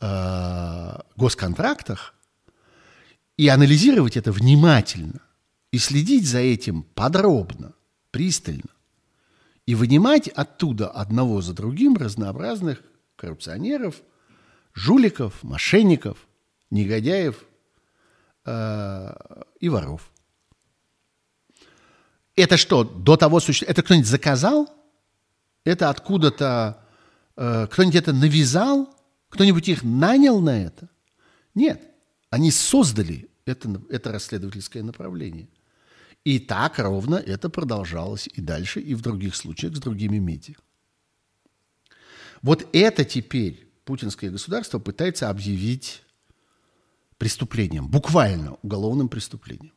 [0.00, 2.14] э, госконтрактах,
[3.36, 5.20] и анализировать это внимательно,
[5.70, 7.74] и следить за этим подробно,
[8.10, 8.70] пристально,
[9.66, 12.80] и вынимать оттуда одного за другим разнообразных
[13.16, 13.96] коррупционеров,
[14.72, 16.26] жуликов, мошенников,
[16.70, 17.44] негодяев
[18.46, 20.10] э, и воров.
[22.38, 23.72] Это что, до того существовало?
[23.72, 24.72] Это кто-нибудь заказал?
[25.64, 26.84] Это откуда-то
[27.36, 28.94] э, кто-нибудь это навязал?
[29.28, 30.88] Кто-нибудь их нанял на это?
[31.56, 31.82] Нет.
[32.30, 35.48] Они создали это, это расследовательское направление.
[36.22, 40.54] И так ровно это продолжалось и дальше, и в других случаях с другими медиа.
[42.40, 46.04] Вот это теперь путинское государство пытается объявить
[47.16, 49.72] преступлением, буквально уголовным преступлением.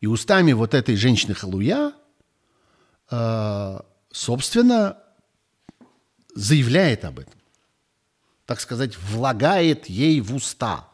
[0.00, 1.92] И устами вот этой женщины Халуя,
[3.10, 3.80] э,
[4.10, 4.96] собственно,
[6.34, 7.38] заявляет об этом.
[8.46, 10.88] Так сказать, влагает ей в уста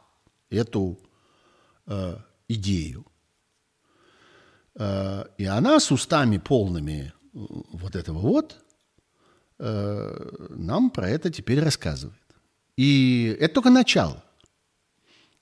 [0.51, 0.99] эту
[1.87, 2.17] э,
[2.49, 3.07] идею.
[4.75, 8.63] Э, и она с устами полными вот этого вот
[9.59, 12.21] нам про это теперь рассказывает.
[12.77, 14.23] И это только начало.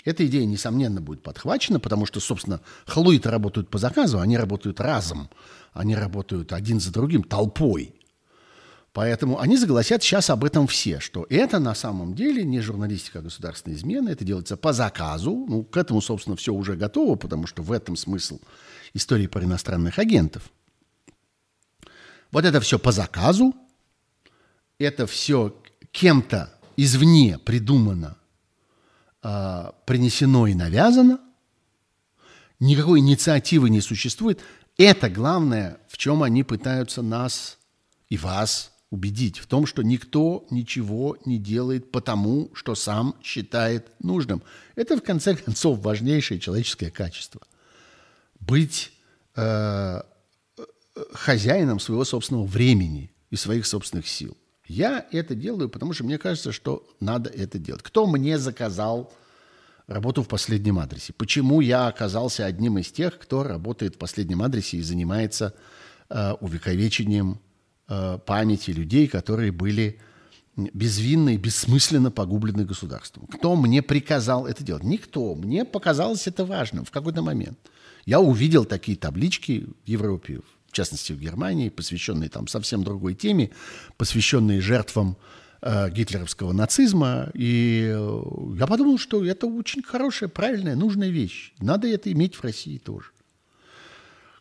[0.05, 5.30] Эта идея, несомненно, будет подхвачена, потому что, собственно, халуиты работают по заказу, они работают разом,
[5.72, 7.94] они работают один за другим, толпой.
[8.92, 13.22] Поэтому они загласят сейчас об этом все, что это на самом деле не журналистика, а
[13.22, 15.46] государственная измена, это делается по заказу.
[15.48, 18.38] Ну, к этому, собственно, все уже готово, потому что в этом смысл
[18.92, 20.48] истории про иностранных агентов.
[22.30, 23.55] Вот это все по заказу,
[24.78, 25.57] это все
[25.90, 28.16] кем-то извне придумано,
[29.24, 31.18] э, принесено и навязано,
[32.60, 34.40] никакой инициативы не существует.
[34.76, 37.58] Это главное, в чем они пытаются нас
[38.08, 44.42] и вас убедить, в том, что никто ничего не делает потому, что сам считает нужным.
[44.76, 47.40] Это, в конце концов, важнейшее человеческое качество.
[48.38, 48.92] Быть
[49.34, 50.02] э,
[51.12, 54.36] хозяином своего собственного времени и своих собственных сил.
[54.66, 57.82] Я это делаю, потому что мне кажется, что надо это делать.
[57.82, 59.12] Кто мне заказал
[59.86, 61.12] работу в последнем адресе?
[61.12, 65.54] Почему я оказался одним из тех, кто работает в последнем адресе и занимается
[66.08, 67.40] э, увековечением
[67.88, 70.00] э, памяти людей, которые были
[70.56, 73.26] безвинно и бессмысленно погублены государством?
[73.26, 74.84] Кто мне приказал это делать?
[74.84, 75.34] Никто.
[75.34, 77.58] Мне показалось это важным в какой-то момент.
[78.06, 80.40] Я увидел такие таблички в Европе,
[80.74, 83.50] в частности в Германии, посвященные там совсем другой теме,
[83.96, 85.16] посвященные жертвам
[85.62, 87.30] э, гитлеровского нацизма.
[87.32, 88.22] И э,
[88.58, 91.54] я подумал, что это очень хорошая, правильная, нужная вещь.
[91.60, 93.06] Надо это иметь в России тоже.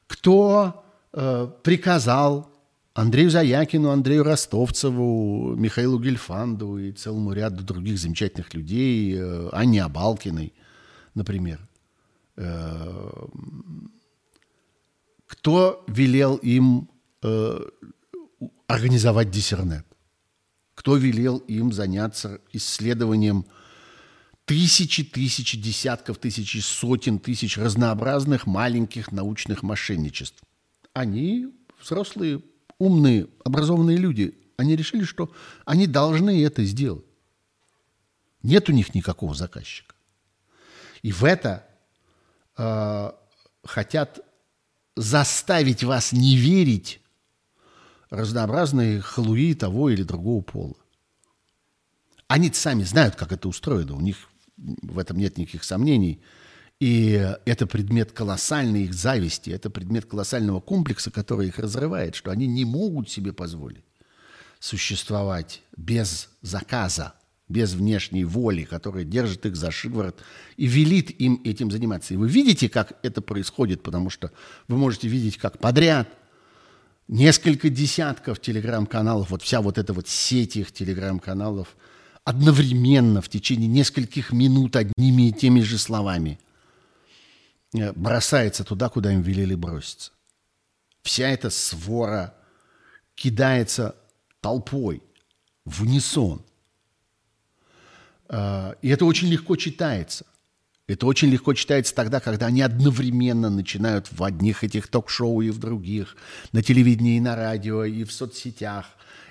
[0.08, 2.50] Кто э, приказал
[2.96, 10.52] Андрею Заякину, Андрею Ростовцеву, Михаилу Гельфанду и целому ряду других замечательных людей, э, Анне Абалкиной,
[11.14, 11.60] например,
[12.38, 13.12] э,
[15.44, 16.90] кто велел им
[17.22, 17.60] э,
[18.68, 19.86] организовать диссернет?
[20.74, 23.46] Кто велел им заняться исследованием
[24.46, 30.42] тысячи, тысячи, десятков тысяч, сотен тысяч разнообразных маленьких научных мошенничеств?
[30.94, 32.42] Они взрослые,
[32.78, 34.38] умные, образованные люди.
[34.56, 35.30] Они решили, что
[35.66, 37.04] они должны это сделать.
[38.44, 39.94] Нет у них никакого заказчика.
[41.02, 41.68] И в это
[42.56, 43.12] э,
[43.66, 44.22] хотят
[44.96, 47.02] заставить вас не верить
[48.10, 50.76] разнообразные халуи того или другого пола.
[52.28, 56.22] Они сами знают, как это устроено, у них в этом нет никаких сомнений.
[56.80, 57.12] И
[57.46, 62.66] это предмет колоссальной их зависти, это предмет колоссального комплекса, который их разрывает, что они не
[62.66, 63.86] могут себе позволить
[64.60, 67.14] существовать без заказа,
[67.48, 70.22] без внешней воли, которая держит их за шиворот
[70.58, 72.14] и велит им этим заниматься.
[72.14, 74.32] И вы видите, как это происходит, потому что
[74.68, 76.08] вы можете видеть, как подряд
[77.08, 81.76] несколько десятков телеграм-каналов, вот вся вот эта вот сеть их телеграм-каналов
[82.24, 86.40] одновременно в течение нескольких минут одними и теми же словами
[87.76, 90.12] э, бросается туда, куда им велели броситься.
[91.02, 92.34] Вся эта свора
[93.16, 93.98] кидается
[94.40, 95.04] толпой
[95.66, 96.46] в унисон–
[98.82, 100.26] и это очень легко читается.
[100.86, 105.58] Это очень легко читается тогда, когда они одновременно начинают в одних этих ток-шоу и в
[105.58, 106.18] других,
[106.52, 108.86] на телевидении, и на радио, и в соцсетях,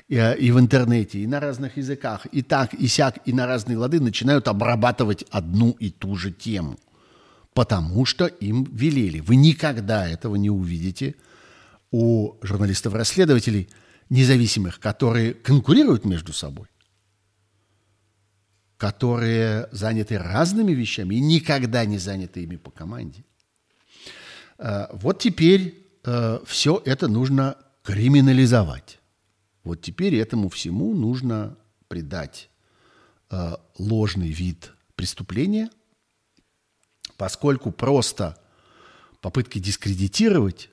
[0.08, 3.76] и, и в интернете, и на разных языках, и так, и сяк, и на разные
[3.76, 6.78] лады начинают обрабатывать одну и ту же тему.
[7.52, 9.20] Потому что им велели.
[9.20, 11.16] Вы никогда этого не увидите
[11.90, 13.68] у журналистов-расследователей
[14.08, 16.71] независимых, которые конкурируют между собой
[18.82, 23.22] которые заняты разными вещами и никогда не заняты ими по команде.
[24.58, 28.98] Э, вот теперь э, все это нужно криминализовать.
[29.62, 31.56] Вот теперь этому всему нужно
[31.86, 32.50] придать
[33.30, 35.70] э, ложный вид преступления,
[37.16, 38.36] поскольку просто
[39.20, 40.70] попытки дискредитировать,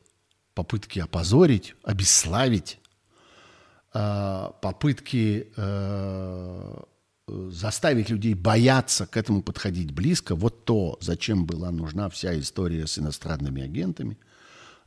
[0.55, 2.79] попытки опозорить, обесславить,
[3.91, 5.47] попытки
[7.51, 12.97] заставить людей бояться к этому подходить близко, вот то, зачем была нужна вся история с
[12.99, 14.17] иностранными агентами,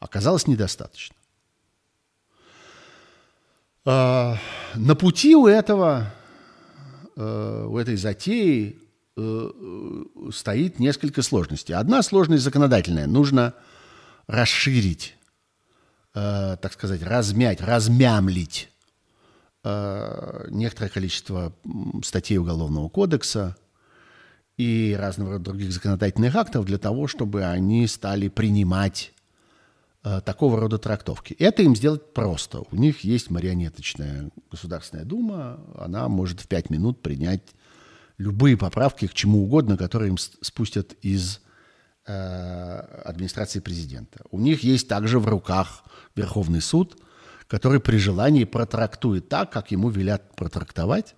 [0.01, 1.15] оказалось недостаточно.
[3.85, 4.37] А,
[4.75, 6.13] на пути у этого,
[7.17, 8.79] э, у этой затеи
[9.17, 9.51] э,
[10.33, 11.75] стоит несколько сложностей.
[11.75, 13.07] Одна сложность законодательная.
[13.07, 13.55] Нужно
[14.27, 15.17] расширить,
[16.15, 18.72] э, так сказать, размять, размямлить Э,
[19.65, 21.53] некоторое количество
[22.03, 23.57] статей Уголовного кодекса
[24.57, 29.13] и разного рода других законодательных актов для того, чтобы они стали принимать
[30.05, 31.35] э, такого рода трактовки.
[31.39, 32.63] Это им сделать просто.
[32.71, 37.43] У них есть марионеточная Государственная Дума, она может в пять минут принять
[38.19, 41.41] любые поправки к чему угодно, которые им спустят из
[42.07, 42.13] э,
[43.05, 44.25] администрации президента.
[44.31, 45.85] У них есть также в руках
[46.15, 46.99] Верховный суд–
[47.53, 51.15] который при желании протрактует так, как ему велят протрактовать.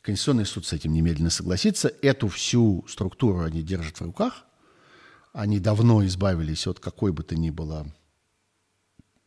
[0.00, 1.92] Конституционный суд с этим немедленно согласится.
[2.00, 4.44] Эту всю структуру они держат в руках.
[5.32, 7.92] Они давно избавились от какой бы то ни было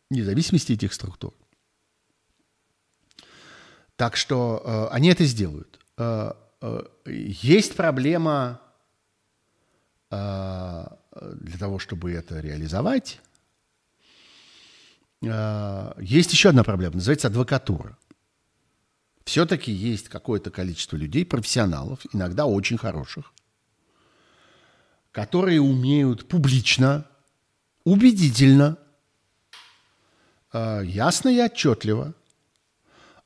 [0.08, 1.34] независимости этих структур.
[3.96, 5.78] Так что э, они это сделают.
[5.98, 6.32] Э,
[6.62, 8.62] э, есть проблема
[10.10, 10.86] э,
[11.34, 13.20] для того, чтобы это реализовать.
[15.26, 17.96] А, есть еще одна проблема, называется адвокатура.
[19.24, 23.32] Все-таки есть какое-то количество людей, профессионалов, иногда очень хороших,
[25.12, 27.06] которые умеют публично,
[27.84, 28.78] убедительно,
[30.52, 32.14] а, ясно и отчетливо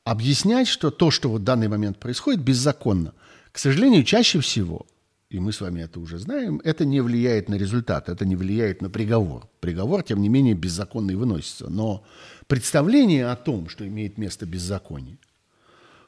[0.03, 3.13] объяснять, что то, что вот в данный момент происходит, беззаконно.
[3.51, 4.85] К сожалению, чаще всего–
[5.35, 8.81] и мы с вами это уже знаем, это не влияет на результат, это не влияет
[8.81, 9.49] на приговор.
[9.59, 11.69] Приговор, тем не менее, беззаконный выносится.
[11.69, 12.05] Но
[12.47, 15.17] представление о том, что имеет место беззаконие,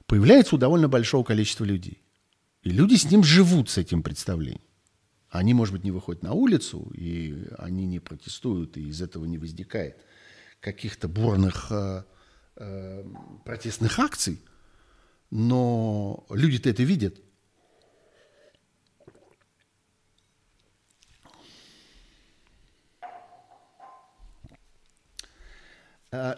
[0.06, 2.02] появляется у довольно большого количества людей.
[2.64, 4.62] И люди с ним живут, с этим представлением.
[5.30, 9.38] Они, может быть, не выходят на улицу, и они не протестуют, и из этого не
[9.38, 9.98] возникает
[10.62, 12.04] каких-то бурных э,
[12.56, 13.04] э,
[13.44, 14.40] протестных акций,
[15.32, 17.22] но люди-то это видят–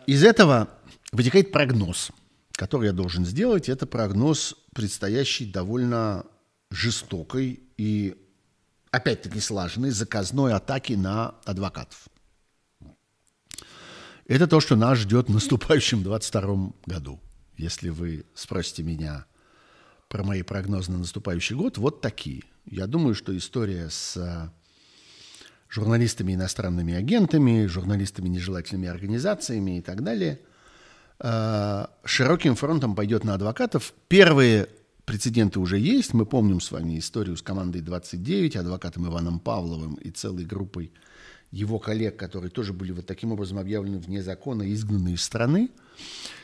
[0.08, 0.70] из этого
[1.12, 2.12] вытекает прогноз,
[2.54, 3.70] который я должен сделать.
[3.70, 6.26] Это прогноз, предстоящий довольно
[6.72, 8.16] жестокой и,
[8.92, 12.08] опять-таки, слаженной заказной атаки на адвокатов.
[14.26, 17.20] Это то, что нас ждет в наступающем 22 году.
[17.58, 19.26] Если вы спросите меня
[20.08, 22.44] про мои прогнозы на наступающий год, вот такие.
[22.66, 24.52] Я думаю, что история с
[25.70, 30.40] журналистами, иностранными агентами, журналистами, нежелательными организациями и так далее,
[31.20, 33.94] э, широким фронтом пойдет на адвокатов.
[34.08, 34.68] Первые
[35.06, 36.14] прецеденты уже есть.
[36.14, 40.92] Мы помним с вами историю с командой 29, адвокатом Иваном Павловым и целой группой
[41.52, 45.70] его коллег, которые тоже были вот таким образом объявлены вне закона, изгнаны из страны.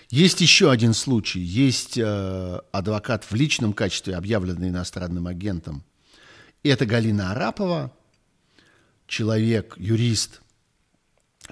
[0.10, 1.40] Есть еще один случай.
[1.40, 5.84] Есть э, адвокат в личном качестве, объявленный иностранным агентом.
[6.64, 7.92] Это Галина Арапова,
[9.08, 10.42] человек, юрист,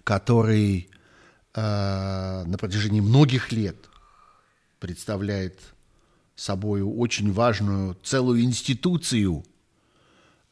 [0.03, 0.89] который
[1.53, 3.77] э, на протяжении многих лет
[4.79, 5.59] представляет
[6.35, 9.45] собой очень важную целую институцию,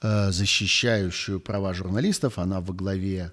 [0.02, 2.38] э, защищающую права журналистов.
[2.38, 3.32] Она во главе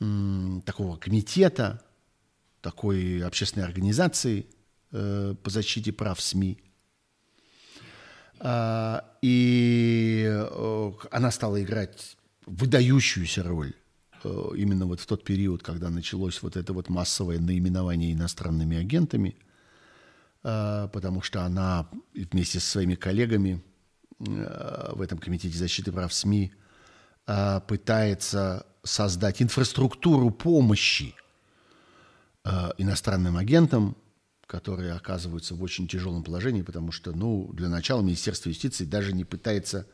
[0.00, 1.82] э, такого комитета,
[2.60, 4.46] такой общественной организации
[4.92, 6.58] э, по защите прав СМИ.
[8.40, 13.74] Э, и э, она стала играть выдающуюся роль
[14.22, 19.36] э, именно вот в тот период, когда началось вот это вот массовое наименование иностранными агентами,
[20.42, 23.62] э, потому что она вместе со своими коллегами
[24.20, 26.52] э, в этом комитете защиты прав СМИ
[27.66, 31.14] пытается создать инфраструктуру помощи
[32.76, 33.96] иностранным агентам,
[34.46, 39.24] которые оказываются в очень тяжелом положении, потому что, ну, для начала Министерство юстиции даже не
[39.24, 39.86] пытается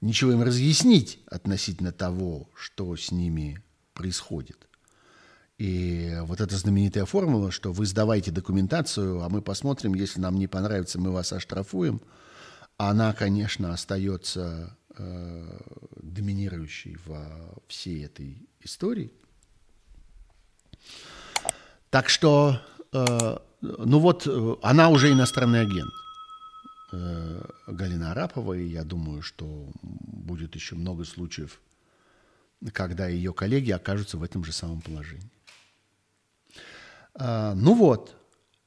[0.00, 3.62] ничего им разъяснить относительно того, что с ними
[3.94, 4.68] происходит.
[5.58, 10.46] И вот эта знаменитая формула, что вы сдавайте документацию, а мы посмотрим, если нам не
[10.46, 12.02] понравится, мы вас оштрафуем,
[12.76, 15.58] она, конечно, остается э,
[16.02, 17.26] доминирующей во
[17.68, 19.12] всей этой истории.
[21.88, 22.60] Так что,
[22.92, 25.92] э, ну вот, э, она уже иностранный агент–
[26.96, 31.60] Э, Галина Арапова, и я думаю, что будет еще много случаев,
[32.72, 35.30] когда ее коллеги окажутся в этом же самом положении.
[37.14, 38.16] А, ну вот,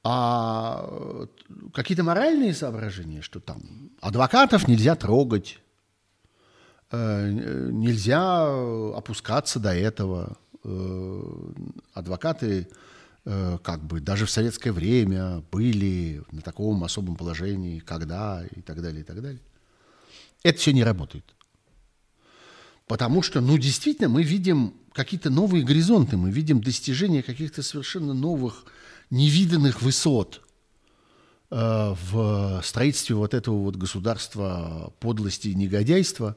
[0.03, 1.27] а
[1.73, 5.59] какие-то моральные соображения, что там адвокатов нельзя трогать,
[6.91, 7.31] э,
[7.71, 8.47] нельзя
[8.95, 11.21] опускаться до этого, э,
[11.93, 12.73] адвокаты Э,
[13.63, 19.01] как бы даже в советское время были на таком особом положении, когда и так далее,
[19.01, 19.41] и так далее.
[20.43, 21.25] Это все не работает.
[22.89, 28.65] Потому что, ну, действительно, мы видим какие-то новые горизонты, мы видим достижение каких-то совершенно новых,
[29.11, 30.41] невиданных высот
[31.51, 36.35] э, в строительстве вот этого вот государства подлости и негодяйства,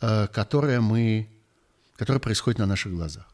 [0.00, 1.28] э, которое мы,
[1.96, 3.28] которое происходит на наших глазах.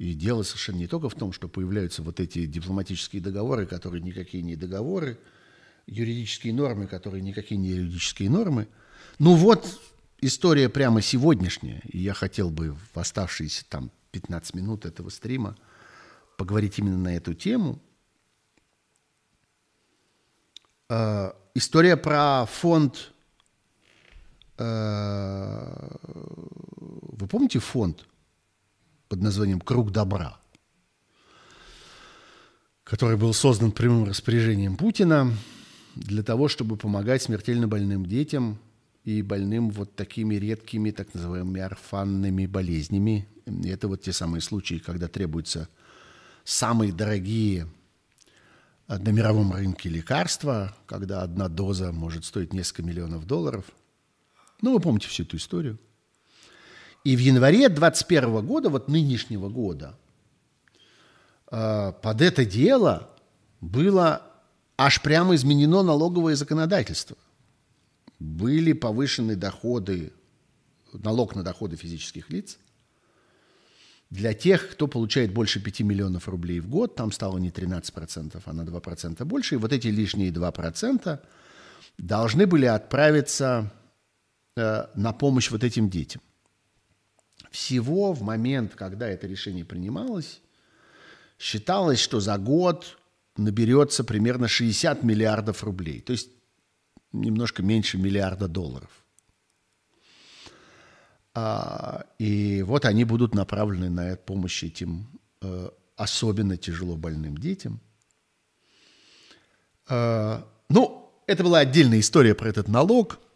[0.00, 4.42] И дело совершенно не только в том, что появляются вот эти дипломатические договоры, которые никакие
[4.42, 5.18] не договоры,
[5.86, 8.66] юридические нормы, которые никакие не юридические нормы.
[9.18, 9.78] Ну вот
[10.22, 15.54] история прямо сегодняшняя, и я хотел бы в оставшиеся там 15 минут этого стрима
[16.38, 17.78] поговорить именно на эту тему.
[20.88, 23.12] Э, история про фонд...
[24.56, 28.06] Э, вы помните фонд
[29.10, 30.38] под названием «Круг добра»,
[32.84, 35.34] который был создан прямым распоряжением Путина
[35.96, 38.60] для того, чтобы помогать смертельно больным детям
[39.02, 43.26] и больным вот такими редкими, так называемыми орфанными болезнями.
[43.46, 45.68] И это вот те самые случаи, когда требуются
[46.44, 47.66] самые дорогие
[48.86, 53.64] на мировом рынке лекарства, когда одна доза может стоить несколько миллионов долларов.
[54.62, 55.80] Ну, вы помните всю эту историю–
[57.04, 59.98] и в январе 2021 года, вот нынешнего года,
[61.50, 63.10] э, под это дело
[63.60, 64.22] было
[64.76, 67.16] аж прямо изменено налоговое законодательство.
[68.18, 70.12] Были повышены доходы,
[70.92, 72.58] налог на доходы физических лиц.
[74.10, 78.52] Для тех, кто получает больше 5 миллионов рублей в год, там стало не 13%, а
[78.52, 79.54] на 2% больше.
[79.54, 81.18] И вот эти лишние 2%
[81.96, 83.72] должны были отправиться
[84.56, 86.20] э, на помощь вот этим детям.
[87.50, 90.40] Всего в момент, когда это решение принималось,
[91.38, 92.98] считалось, что за год
[93.36, 96.30] наберется примерно 60 миллиардов рублей, то есть
[97.12, 98.90] немножко меньше миллиарда долларов.
[101.34, 105.08] А, и вот они будут направлены на помощь этим
[105.40, 107.80] э, особенно тяжело больным детям.
[109.88, 113.18] А, ну, это была отдельная история про этот налог–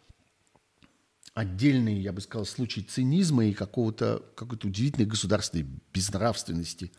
[1.35, 6.91] отдельный, я бы сказал, случай цинизма и какого-то какой-то удивительной государственной безнравственности.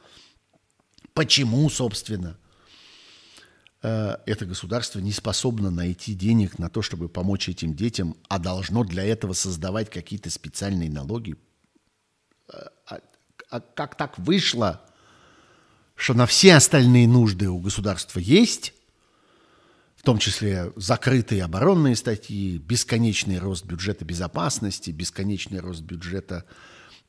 [1.14, 2.38] Почему, собственно,
[3.82, 8.84] э, это государство не способно найти денег на то, чтобы помочь этим детям, а должно
[8.84, 11.36] для этого создавать какие-то специальные налоги?
[12.52, 13.00] Э, а,
[13.48, 14.82] а как так вышло,
[15.94, 18.74] что на все остальные нужды у государства есть,
[19.96, 26.44] в том числе закрытые оборонные статьи, бесконечный рост бюджета безопасности, бесконечный рост бюджета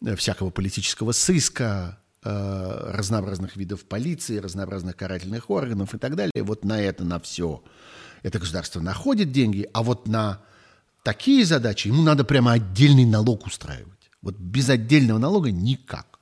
[0.04, 6.44] э, всякого политического сыска, э, разнообразных видов полиции, разнообразных карательных органов и так далее.
[6.44, 7.64] Вот на это, на все
[8.24, 10.42] это государство находит деньги, а вот на
[11.04, 14.10] такие задачи ему надо прямо отдельный налог устраивать.
[14.22, 16.20] Вот без отдельного налога никак.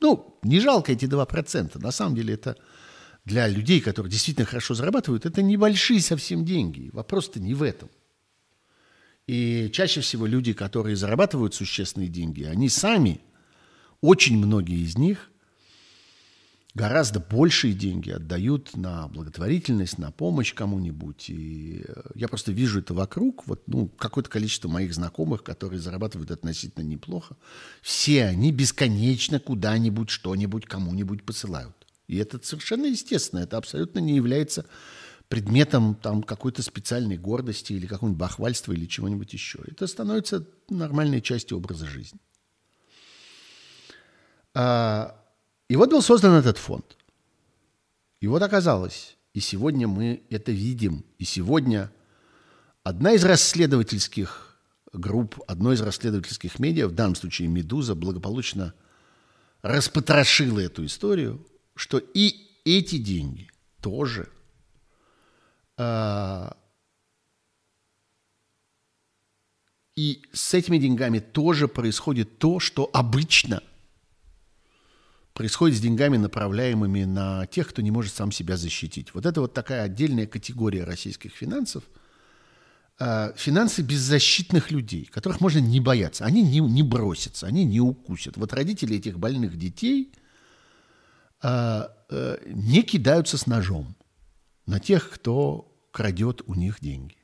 [0.00, 1.80] Ну, не жалко эти 2%.
[1.80, 2.56] На самом деле это
[3.24, 6.90] для людей, которые действительно хорошо зарабатывают, это небольшие совсем деньги.
[6.92, 7.88] Вопрос-то не в этом.
[9.26, 13.20] И чаще всего люди, которые зарабатывают существенные деньги, они сами,
[14.00, 15.30] очень многие из них,
[16.74, 21.30] гораздо большие деньги отдают на благотворительность, на помощь кому-нибудь.
[21.30, 23.46] И э, я просто вижу это вокруг.
[23.46, 27.36] Вот, ну, какое-то количество моих знакомых, которые зарабатывают относительно неплохо,
[27.80, 31.81] все они бесконечно куда-нибудь, что-нибудь, кому-нибудь посылают.
[32.08, 34.66] И это совершенно естественно, это абсолютно не является
[35.28, 39.60] предметом там какой-то специальной гордости или какого-нибудь бахвальства или чего-нибудь еще.
[39.66, 42.20] Это становится нормальной частью образа жизни.
[44.54, 45.18] А,
[45.68, 46.98] и вот был создан этот фонд.
[48.20, 51.90] И вот оказалось, и сегодня мы это видим, и сегодня
[52.82, 54.58] одна из расследовательских
[54.92, 58.74] групп, одно из расследовательских медиа, в данном случае «Медуза», благополучно
[59.62, 61.46] распотрошила эту историю,
[61.82, 63.50] что и эти деньги
[63.80, 64.28] тоже
[65.76, 66.50] э,
[69.96, 73.64] и с этими деньгами тоже происходит то, что обычно
[75.32, 79.12] происходит с деньгами, направляемыми на тех, кто не может сам себя защитить.
[79.12, 81.82] Вот это вот такая отдельная категория российских финансов.
[83.00, 86.26] Э, финансы беззащитных людей, которых можно не бояться.
[86.26, 88.36] Они не, не бросятся, они не укусят.
[88.36, 90.21] Вот родители этих больных детей– а,
[91.42, 93.96] не кидаются с ножом
[94.66, 97.16] на тех, кто крадет у них деньги.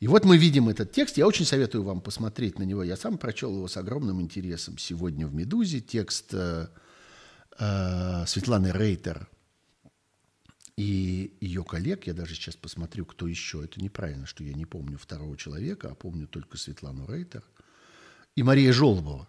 [0.00, 1.16] И вот мы видим этот текст.
[1.16, 2.84] Я очень советую вам посмотреть на него.
[2.84, 5.80] Я сам прочел его с огромным интересом сегодня в «Медузе».
[5.80, 6.68] Текст э,
[7.58, 9.28] э, Светланы Рейтер
[10.76, 12.06] и ее коллег.
[12.06, 13.64] Я даже сейчас посмотрю, кто еще.
[13.64, 17.42] Это неправильно, что я не помню второго человека, а помню только Светлану Рейтер.
[18.36, 19.28] И Мария Жолобова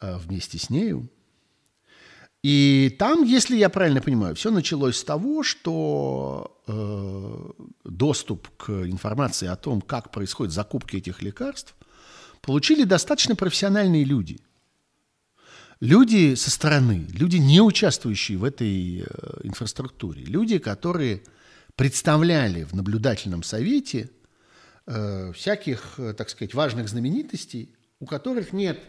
[0.00, 1.08] э, вместе с нею.
[2.42, 9.46] И там, если я правильно понимаю, все началось с того, что э, доступ к информации
[9.46, 11.76] о том, как происходят закупки этих лекарств,
[12.40, 14.40] получили достаточно профессиональные люди.
[15.78, 19.04] Люди со стороны, люди, не участвующие в этой э,
[19.44, 21.22] инфраструктуре, люди, которые
[21.76, 24.10] представляли в наблюдательном совете
[24.86, 28.80] э, всяких, э, так сказать, важных знаменитостей, у которых нет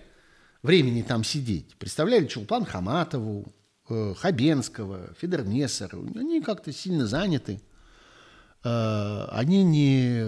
[0.64, 1.76] времени там сидеть.
[1.77, 3.53] Представляли Чулпан Хаматову,
[3.90, 5.99] э, Хабенского, Федермессера.
[6.15, 7.61] Они как-то сильно заняты.
[8.64, 10.23] Э, они не,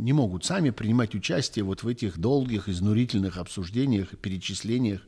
[0.00, 5.02] не могут сами принимать участие вот в этих долгих, изнурительных обсуждениях перечислениях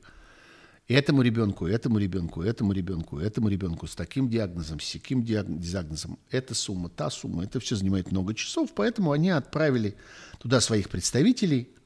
[0.87, 6.19] этому ребенку, этому ребенку, этому ребенку, этому ребенку с таким диагнозом, с таким диагнозом.
[6.31, 9.95] Эта сумма, та сумма, это все занимает много часов, поэтому они отправили
[10.41, 11.71] туда своих представителей–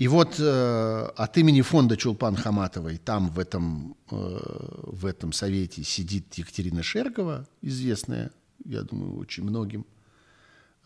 [0.00, 4.38] и вот э, от имени фонда Чулпан Хаматовой там в этом, э,
[4.84, 8.30] в этом совете сидит Екатерина Шергова, известная,
[8.64, 9.84] я думаю, очень многим,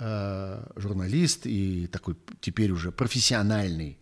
[0.01, 3.99] э, журналист и такой теперь уже профессиональный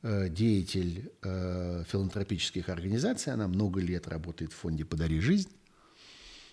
[0.00, 3.34] э, деятель э, филантропических организаций.
[3.34, 5.50] Она много лет работает в фонде «Подари жизнь»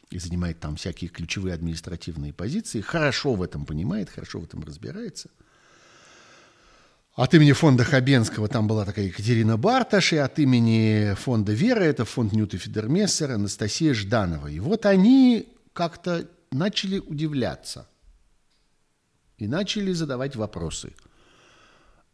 [0.09, 2.81] и занимает там всякие ключевые административные позиции.
[2.81, 5.29] Хорошо в этом понимает, хорошо в этом разбирается–
[7.15, 12.05] от имени фонда Хабенского там была такая Екатерина Барташ, и от имени фонда Вера, это
[12.05, 14.47] фонд Ньюта Фидермессера, Анастасия Жданова.
[14.47, 17.87] И вот они как-то начали удивляться
[19.37, 20.93] и начали задавать вопросы.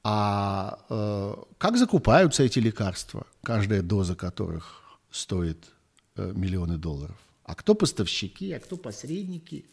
[0.03, 5.65] А э, как закупаются эти лекарства, каждая доза которых стоит
[6.15, 7.17] э, миллионы долларов?
[7.43, 9.65] А кто поставщики, а кто посредники?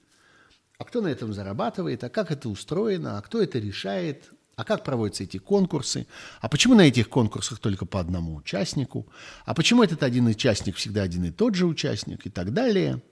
[0.79, 2.03] А кто на этом зарабатывает?
[2.05, 3.19] А как это устроено?
[3.19, 4.31] А кто это решает?
[4.57, 6.07] А как проводятся эти конкурсы?
[6.41, 9.07] А почему на этих конкурсах только по одному участнику?
[9.45, 12.27] А почему этот один участник всегда один и тот же участник?
[12.27, 13.03] И так далее.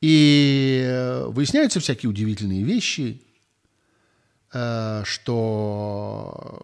[0.00, 3.22] И э, выясняются всякие удивительные вещи,
[4.52, 6.60] э, что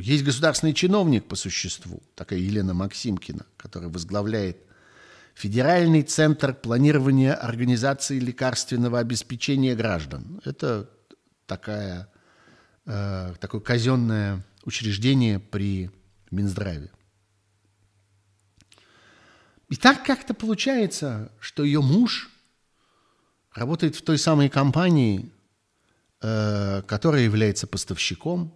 [0.00, 4.58] есть государственный чиновник по существу, такая Елена Максимкина, которая возглавляет
[5.36, 10.40] Федеральный центр планирования организации лекарственного обеспечения граждан.
[10.44, 10.90] Это
[11.46, 12.08] такая
[12.86, 15.90] э, такое казенное учреждение при
[16.30, 16.90] Минздраве.
[19.68, 22.30] И так как-то получается, что ее муж
[23.52, 25.30] работает в той самой компании,
[26.22, 28.50] э, которая является поставщиком.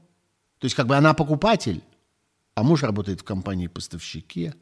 [0.59, 1.83] То есть как бы она покупатель,
[2.55, 4.55] а муж работает в компании поставщике.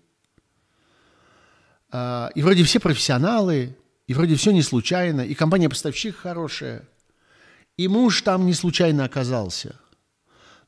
[1.93, 3.77] Э, и вроде все профессионалы,
[4.07, 6.89] и вроде все не случайно, и компания-поставщик хорошая,
[7.79, 9.81] и муж там не случайно оказался.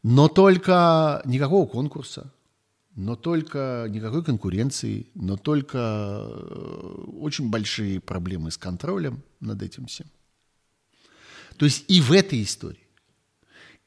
[0.02, 2.32] Но только никакого конкурса–
[2.96, 10.06] но только никакой конкуренции, но только э, очень большие проблемы с контролем над этим всем.
[11.56, 12.86] То есть и в этой истории,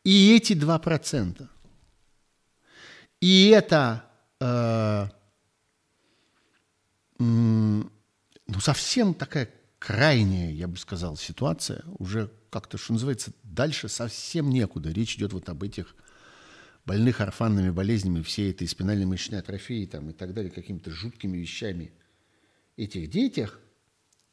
[0.04, 1.48] и эти 2%,
[3.20, 4.06] и это
[4.40, 5.08] э,
[7.20, 7.90] ну,
[8.60, 9.50] совсем такая
[9.86, 14.90] крайняя, я бы сказал, ситуация, уже как-то, что называется, дальше совсем некуда.
[14.90, 15.94] Речь идет вот об этих
[16.86, 21.92] больных орфанными болезнями, всей этой спинальной мышечной атрофией там, и так далее, какими-то жуткими вещами
[22.78, 23.60] этих детях,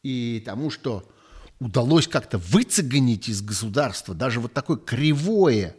[0.05, 1.11] и тому, что
[1.59, 5.75] удалось как-то выцегонить из государства даже вот такое кривое,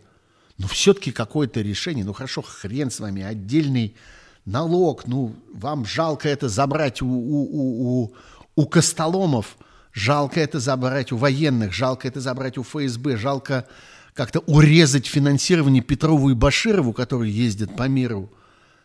[0.58, 3.96] но все-таки какое-то решение, ну хорошо, хрен с вами, отдельный
[4.44, 8.14] налог, ну вам жалко это забрать у, у, у, у,
[8.62, 9.58] у костоломов,
[9.92, 13.68] жалко это забрать у военных, жалко это забрать у ФСБ, жалко
[14.14, 18.32] как-то урезать финансирование Петрову и Баширову, которые ездят по миру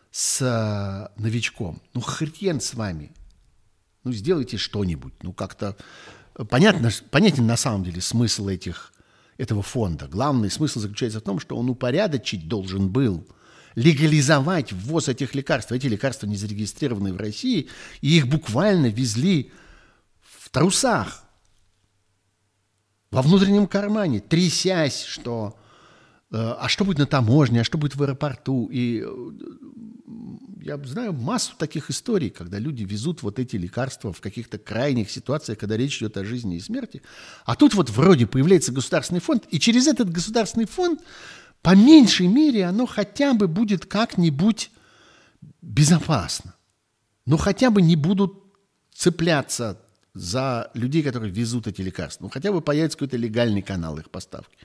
[0.09, 1.79] с э, новичком.
[1.93, 3.11] Ну, хрен с вами.
[4.03, 5.13] Ну, сделайте что-нибудь.
[5.21, 5.75] Ну, как-то
[6.49, 8.93] понятно, понятен на самом деле смысл этих,
[9.37, 10.07] этого фонда.
[10.07, 13.27] Главный смысл заключается в том, что он упорядочить должен был
[13.75, 15.71] легализовать ввоз этих лекарств.
[15.71, 17.67] Эти лекарства не зарегистрированы в России,
[18.01, 19.51] и их буквально везли
[20.47, 21.23] в трусах
[23.11, 25.57] во внутреннем кармане, трясясь, что
[26.31, 28.69] э, а что будет на таможне, а что будет в аэропорту.
[28.71, 29.31] И э,
[30.61, 35.57] я знаю массу таких историй, когда люди везут вот эти лекарства в каких-то крайних ситуациях,
[35.57, 37.01] когда речь идет о жизни и смерти.
[37.43, 41.01] А тут вот вроде появляется государственный фонд, и через этот государственный фонд
[41.61, 44.71] по меньшей мере оно хотя бы будет как-нибудь
[45.61, 46.55] безопасно.
[47.25, 48.41] Но хотя бы не будут
[48.93, 49.81] цепляться
[50.17, 52.25] за людей, которые везут эти лекарства.
[52.25, 54.57] Ну, хотя бы появится какой-то легальный канал их поставки.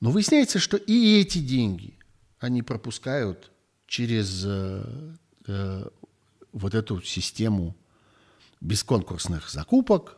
[0.00, 1.98] Но выясняется, что и эти деньги
[2.38, 3.52] они пропускают
[3.86, 5.14] через э,
[5.46, 5.88] э,
[6.52, 7.76] вот эту систему
[8.60, 10.16] бесконкурсных закупок,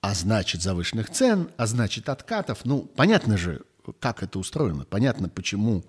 [0.00, 2.64] а значит завышенных цен, а значит откатов.
[2.64, 3.62] Ну, понятно же,
[3.98, 4.84] как это устроено.
[4.84, 5.84] Понятно, почему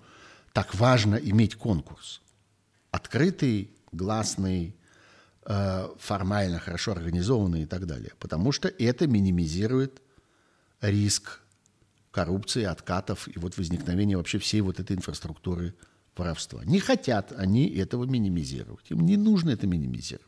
[0.52, 2.20] так важно иметь конкурс.
[2.90, 4.76] Открытый, гласный,
[5.44, 8.12] формально хорошо организованные и так далее.
[8.18, 10.00] Потому что это минимизирует
[10.80, 11.40] риск
[12.10, 15.74] коррупции, откатов и вот возникновения вообще всей вот этой инфраструктуры
[16.16, 16.62] воровства.
[16.64, 18.90] Не хотят они этого минимизировать.
[18.90, 20.26] Им не нужно это минимизировать.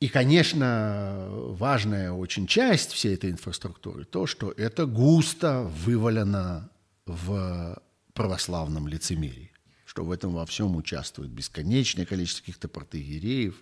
[0.00, 6.68] И, конечно, важная очень часть всей этой инфраструктуры то, что это густо вывалено
[7.06, 7.80] в
[8.12, 9.52] православном лицемерии
[9.96, 13.54] что в этом во всем участвует бесконечное количество каких-то протеереев,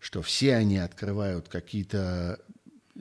[0.00, 2.40] что все они открывают какие-то
[2.96, 3.00] э,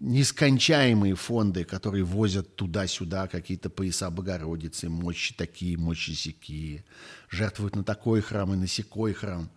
[0.00, 6.84] нескончаемые фонды, которые возят туда-сюда какие-то пояса Богородицы, мощи такие, мощи сякие,
[7.30, 9.48] жертвуют на такой храм и на секой храм.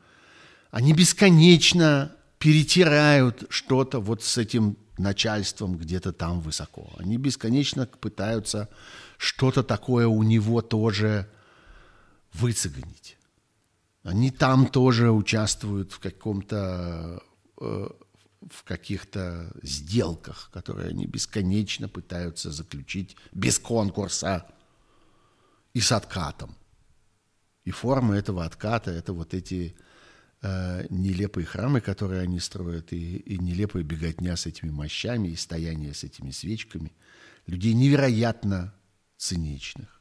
[0.69, 6.93] Они бесконечно перетирают что-то вот с этим начальством где-то там высоко.
[6.99, 8.69] Они бесконечно пытаются
[9.17, 11.27] что-то такое у него тоже
[12.39, 13.17] выцегонить.
[14.03, 17.23] Они там тоже участвуют в каком-то
[17.59, 17.87] э,
[18.49, 24.45] в каких-то сделках, которые они бесконечно пытаются заключить без конкурса
[25.73, 26.55] и с откатом.
[27.63, 29.75] И форма этого отката– это вот эти
[30.41, 35.95] э, нелепые храмы, которые они строят, и, и нелепая беготня с этими мощами, и стояние
[35.95, 36.93] с этими свечками.
[37.47, 38.75] Людей невероятно
[39.17, 39.94] циничных.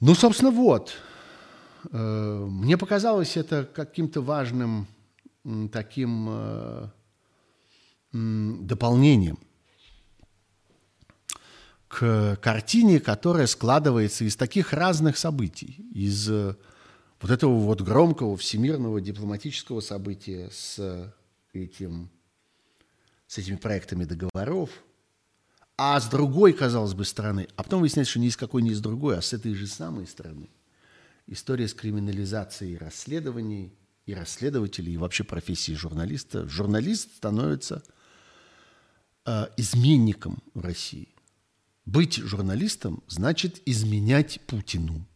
[0.00, 0.94] Ну, собственно, вот.
[1.92, 4.86] Э, мне показалось это каким-то важным
[5.72, 6.88] таким э,
[8.12, 9.38] дополнением
[11.88, 16.56] к картине, которая складывается из таких разных событий, из э,
[17.20, 21.12] вот этого вот громкого всемирного дипломатического события с
[21.52, 22.10] этим,
[23.26, 24.70] с этими проектами договоров–
[25.82, 28.82] а с другой, казалось бы, стороны, а потом выясняется, что ни с какой, ни с
[28.82, 30.50] другой, а с этой же самой стороны,
[31.26, 33.72] история с криминализацией расследований
[34.04, 36.46] и расследователей, и вообще профессии журналиста.
[36.46, 37.82] Журналист становится
[39.24, 41.14] э, изменником в России.
[41.86, 45.08] Быть журналистом значит изменять Путину.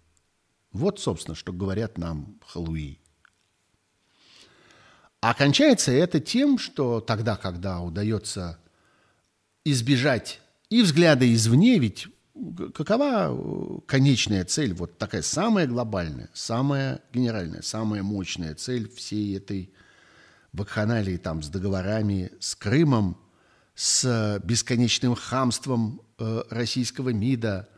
[0.73, 3.01] Вот, собственно, что говорят нам халуи.
[5.21, 8.59] А кончается это тем, что тогда, когда удается
[9.63, 10.41] избежать
[10.75, 12.09] и взгляда извне, ведь
[12.75, 19.73] какова конечная цель, вот такая самая глобальная, самая генеральная, самая мощная цель всей этой
[20.53, 23.17] вакханалии там с договорами с Крымом,
[23.77, 27.69] с бесконечным хамством э, российского МИДа,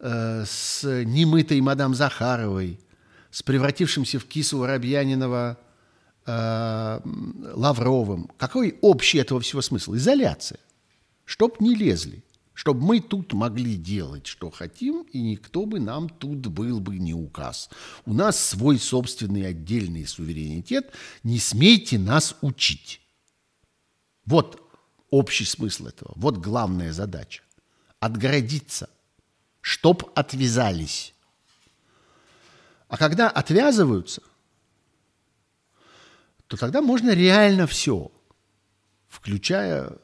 [0.00, 2.80] э, с немытой мадам Захаровой,
[3.30, 5.56] с превратившимся в кису Воробьянинова
[6.26, 7.00] э,
[7.54, 8.28] Лавровым.
[8.38, 9.94] Какой общий этого всего смысл?
[9.94, 10.58] Изоляция.
[11.28, 12.24] Чтоб не лезли.
[12.54, 17.12] Чтобы мы тут могли делать, что хотим, и никто бы нам тут был бы не
[17.12, 17.68] указ.
[18.06, 20.90] У нас свой собственный отдельный суверенитет.
[21.22, 23.02] Не смейте нас учить.
[24.24, 24.58] Вот
[25.10, 26.12] общий смысл этого.
[26.16, 27.42] Вот главная задача.
[28.00, 28.88] Отгородиться.
[29.60, 31.14] Чтоб отвязались.
[32.88, 34.22] А когда отвязываются,
[36.46, 38.10] то тогда можно реально все,
[39.08, 39.98] включая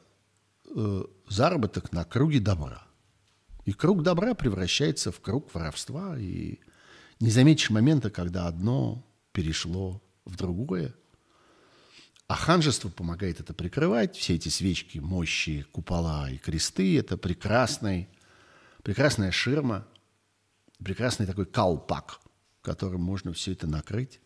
[0.75, 2.85] э, заработок на круге добра.
[3.65, 6.59] И круг добра превращается в круг воровства, и
[7.19, 10.93] не заметишь момента, когда одно перешло в другое.
[12.27, 14.15] А ханжество помогает это прикрывать.
[14.15, 18.09] Все эти свечки, мощи, купола и кресты– это прекрасный,
[18.83, 19.87] прекрасная ширма,
[20.83, 22.19] прекрасный такой каупак,
[22.61, 24.19] которым можно все это накрыть.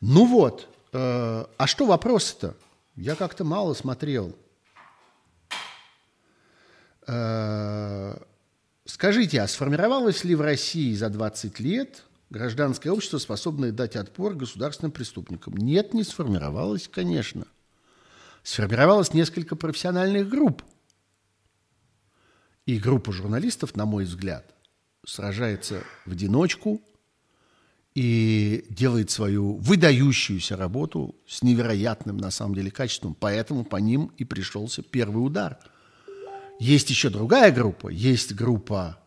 [0.00, 2.56] Ну вот, э, а что вопрос-то?
[2.96, 4.36] Я как-то мало смотрел.
[7.08, 8.16] Э,
[8.84, 14.92] скажите, а сформировалось ли в России за 20 лет гражданское общество, способное дать отпор государственным
[14.92, 15.56] преступникам?
[15.56, 17.46] Нет, не сформировалось, конечно.
[18.44, 20.62] Сформировалось несколько профессиональных групп.
[22.66, 24.54] И группа журналистов, на мой взгляд,
[25.04, 26.80] сражается в одиночку–
[27.98, 33.16] и делает свою выдающуюся работу с невероятным, на самом деле, качеством.
[33.18, 35.58] Поэтому по ним и пришелся первый удар.
[36.58, 37.88] Есть еще другая группа.
[37.88, 38.98] Есть группа,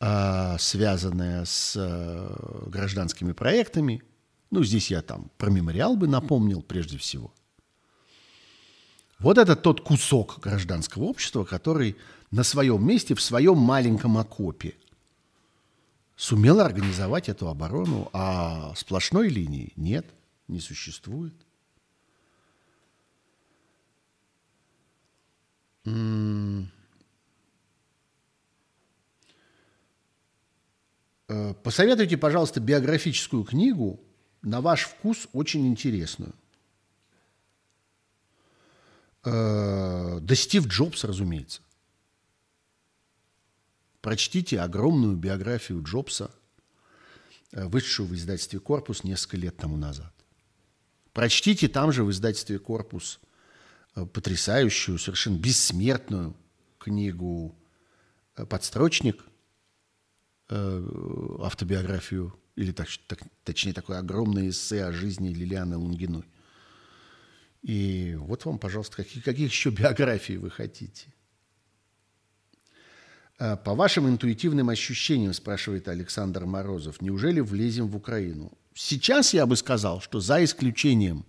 [0.00, 4.02] э, связанная с э, гражданскими проектами.
[4.50, 7.32] Ну, здесь я там про мемориал бы напомнил прежде всего.
[9.18, 11.96] Вот это тот кусок гражданского общества, который
[12.30, 14.74] на своем месте, в своем маленьком окопе–
[16.16, 20.06] сумела организовать эту оборону, а сплошной линии нет,
[20.48, 21.34] не существует.
[31.62, 34.00] Посоветуйте, пожалуйста, биографическую книгу,
[34.42, 36.34] на ваш вкус очень интересную.
[39.24, 41.60] Э, да Стив Джобс, разумеется.
[44.00, 46.30] Прочтите огромную биографию Джобса,
[47.50, 50.12] э, вышедшую в издательстве «Корпус» несколько лет тому назад.
[51.12, 53.26] Прочтите там же в издательстве «Корпус» э,
[54.04, 56.36] потрясающую, совершенно бессмертную
[56.78, 57.56] книгу
[58.36, 59.24] э, «Подстрочник»,
[60.48, 66.24] автобиографию, или так, так, точнее такое огромное эссе о жизни Лилианы Лунгиной.
[67.62, 71.12] И вот вам, пожалуйста, какие, каких еще биографий вы хотите.
[73.38, 78.56] Э, по вашим интуитивным ощущениям, спрашивает Александр Морозов, неужели влезем в Украину?
[78.74, 81.26] Сейчас я бы сказал, что за исключением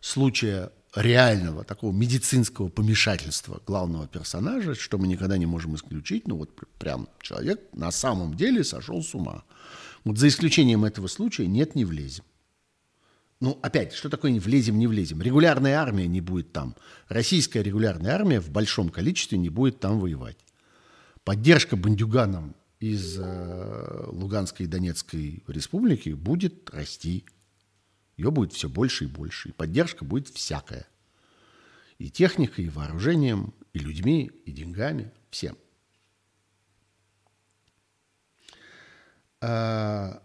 [0.00, 6.50] случая реального такого медицинского помешательства главного персонажа, что мы никогда не можем исключить, ну вот
[6.78, 9.44] прям человек на самом деле сошел с ума.
[10.04, 12.24] Вот за исключением этого случая нет, не влезем.
[13.40, 15.20] Ну, опять, что такое не влезем, не влезем?
[15.20, 16.76] Регулярная армия не будет там.
[17.08, 20.38] Российская регулярная армия в большом количестве не будет там воевать
[21.24, 27.24] поддержка бандюганам из э, Луганской и Донецкой республики будет расти.
[28.16, 29.50] Ее будет все больше и больше.
[29.50, 30.86] И поддержка будет всякая.
[31.98, 35.56] И техникой, и вооружением, и людьми, и деньгами, всем.
[39.40, 40.22] А,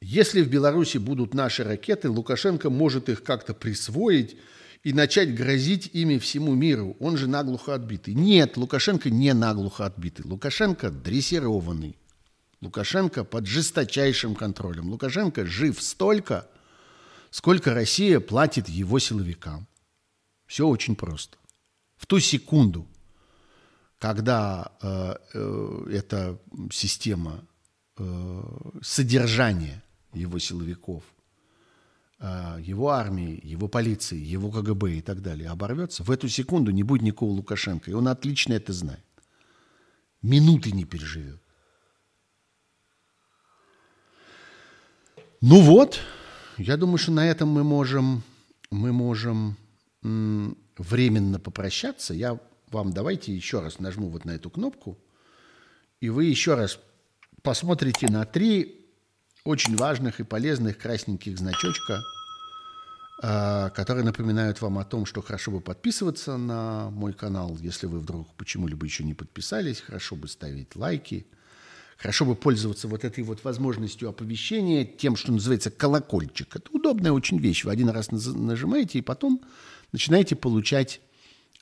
[0.00, 4.36] если в Беларуси будут наши ракеты, Лукашенко может их как-то присвоить
[4.84, 6.96] и начать грозить ими всему миру.
[7.00, 8.14] Он же наглухо отбитый.
[8.14, 10.24] Нет, Лукашенко не наглухо отбитый.
[10.24, 11.96] Лукашенко дрессированный.
[12.60, 14.88] Лукашенко под жесточайшим контролем.
[14.90, 16.48] Лукашенко жив столько,
[17.30, 19.66] сколько Россия платит его силовикам.
[20.46, 21.36] Все очень просто.
[21.96, 22.86] В ту секунду,
[23.98, 26.38] когда э, э, эта
[26.70, 27.44] система
[27.98, 28.42] э,
[28.82, 31.02] содержания его силовиков
[32.20, 36.82] э, его армии, его полиции, его КГБ и так далее оборвется, в эту секунду не
[36.82, 37.90] будет никакого Лукашенко.
[37.90, 39.04] И он отлично это знает.
[40.22, 41.40] Минуты не переживет.
[45.42, 46.00] Ну вот,
[46.56, 48.22] я думаю, что на этом мы можем,
[48.70, 49.56] мы можем
[50.02, 52.14] временно попрощаться.
[52.14, 52.38] Я
[52.70, 54.98] вам давайте еще раз нажму вот на эту кнопку,
[56.00, 56.78] и вы еще раз
[57.42, 58.86] посмотрите на три
[59.44, 62.02] очень важных и полезных красненьких значочка,
[63.22, 68.00] а, которые напоминают вам о том, что хорошо бы подписываться на мой канал, если вы
[68.00, 71.26] вдруг почему-либо еще не подписались, хорошо бы ставить лайки,
[71.96, 76.56] хорошо бы пользоваться вот этой вот возможностью оповещения тем, что называется колокольчик.
[76.56, 77.64] Это удобная очень вещь.
[77.64, 79.42] Вы один раз нажимаете и потом
[79.92, 81.00] начинаете получать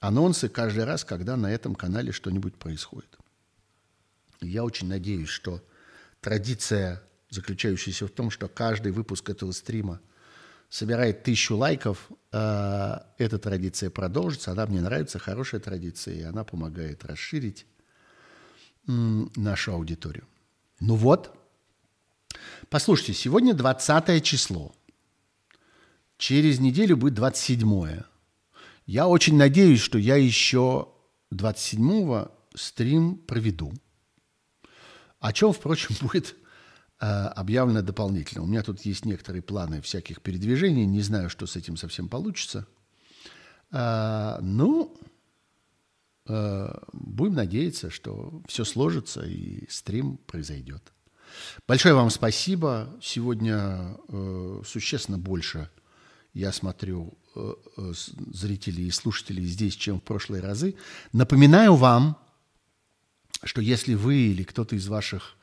[0.01, 3.17] анонсы каждый раз, когда на этом канале что-нибудь происходит.
[4.41, 5.63] Я очень надеюсь, что
[6.21, 10.01] традиция, заключающаяся в том, что каждый выпуск этого стрима
[10.69, 14.51] собирает тысячу лайков, э, эта традиция продолжится.
[14.51, 17.67] Она мне нравится, хорошая традиция, и она помогает расширить
[18.87, 20.27] нашу аудиторию.
[20.81, 21.35] Ну вот,
[22.69, 24.75] послушайте, сегодня 20 число.
[26.17, 28.05] Через неделю будет 27
[28.87, 30.89] я очень надеюсь, что я еще
[31.33, 33.73] 27-го стрим проведу.
[35.21, 36.37] О чем, впрочем, будет
[37.01, 38.43] э, объявлено дополнительно.
[38.43, 40.85] У меня тут есть некоторые планы всяких передвижений.
[40.85, 42.67] Не знаю, что с этим совсем получится.
[43.71, 44.95] Э, ну,
[46.27, 50.83] будем надеяться, что все сложится и стрим произойдет.
[51.67, 52.89] Большое вам спасибо.
[53.03, 55.69] Сегодня э, существенно больше
[56.33, 57.93] я смотрю Э, э,
[58.33, 60.77] зрителей и слушателей здесь, чем в прошлые разы.
[61.13, 62.17] Напоминаю вам,
[63.43, 65.35] что если вы или кто-то из ваших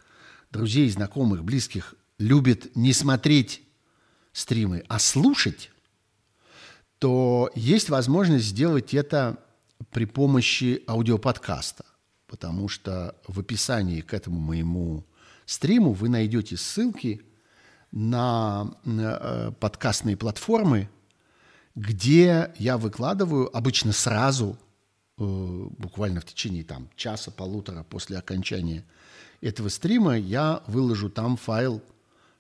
[0.52, 3.62] друзей, знакомых, близких любит не смотреть
[4.32, 5.70] стримы, а слушать,
[6.98, 9.44] то есть возможность сделать это
[9.90, 11.86] при помощи аудиоподкаста,
[12.28, 15.06] потому что в описании к этому моему
[15.46, 17.22] стриму вы найдете ссылки
[17.92, 20.90] на э, подкастные платформы,
[21.76, 24.58] где я выкладываю обычно сразу,
[25.18, 25.24] э,
[25.78, 28.86] буквально в течение там, часа-полутора после окончания
[29.42, 31.82] этого стрима, я выложу там файл,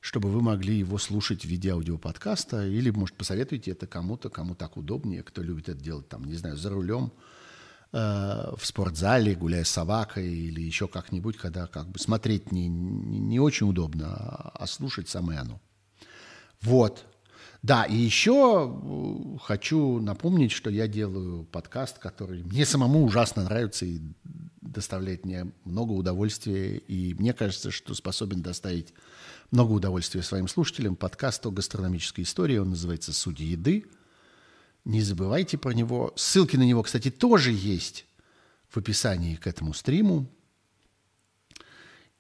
[0.01, 4.75] чтобы вы могли его слушать в виде аудиоподкаста, или, может, посоветуйте это кому-то, кому так
[4.75, 7.13] удобнее, кто любит это делать, там, не знаю, за рулем,
[7.93, 7.97] э,
[8.57, 13.39] в спортзале, гуляя с собакой или еще как-нибудь, когда как бы смотреть не, не, не
[13.39, 15.61] очень удобно, а, слушать самое оно.
[16.61, 17.05] Вот.
[17.61, 23.85] Да, и еще э, хочу напомнить, что я делаю подкаст, который мне самому ужасно нравится
[23.85, 23.99] и
[24.61, 26.77] доставляет мне много удовольствия.
[26.77, 28.95] И мне кажется, что способен доставить
[29.51, 30.95] много удовольствия своим слушателям.
[30.95, 33.85] Подкаст о гастрономической истории, он называется «Судьи еды».
[34.83, 36.11] Не забывайте про него.
[36.15, 38.05] Ссылки на него, кстати, тоже есть
[38.69, 40.27] в описании к этому стриму.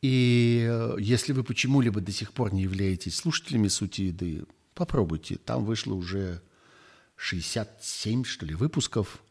[0.01, 5.37] И э, если вы почему-либо до сих пор не являетесь слушателями «Сути еды», Попробуйте.
[5.37, 6.41] Там вышло уже
[7.15, 9.21] 67, что ли, выпусков.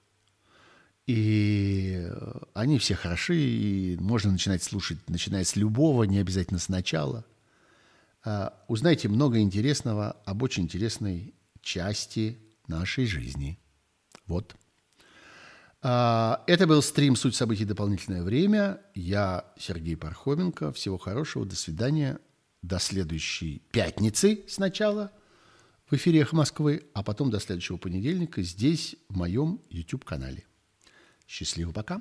[1.06, 2.09] И
[2.55, 7.24] они все хороши, и можно начинать слушать, начиная с любого, не обязательно сначала.
[8.24, 13.59] А, узнайте много интересного об очень интересной части нашей жизни.
[14.26, 14.55] Вот.
[15.82, 17.64] А, это был стрим «Суть событий.
[17.64, 18.80] Дополнительное время».
[18.94, 20.72] Я Сергей Пархоменко.
[20.72, 21.44] Всего хорошего.
[21.47, 22.18] До свидания.
[22.62, 25.12] До следующей пятницы сначала–
[25.90, 30.47] в эфире «Эхо Москвы», а потом до следующего понедельника здесь, в моем YouTube-канале.
[31.26, 32.01] Счастливо, пока!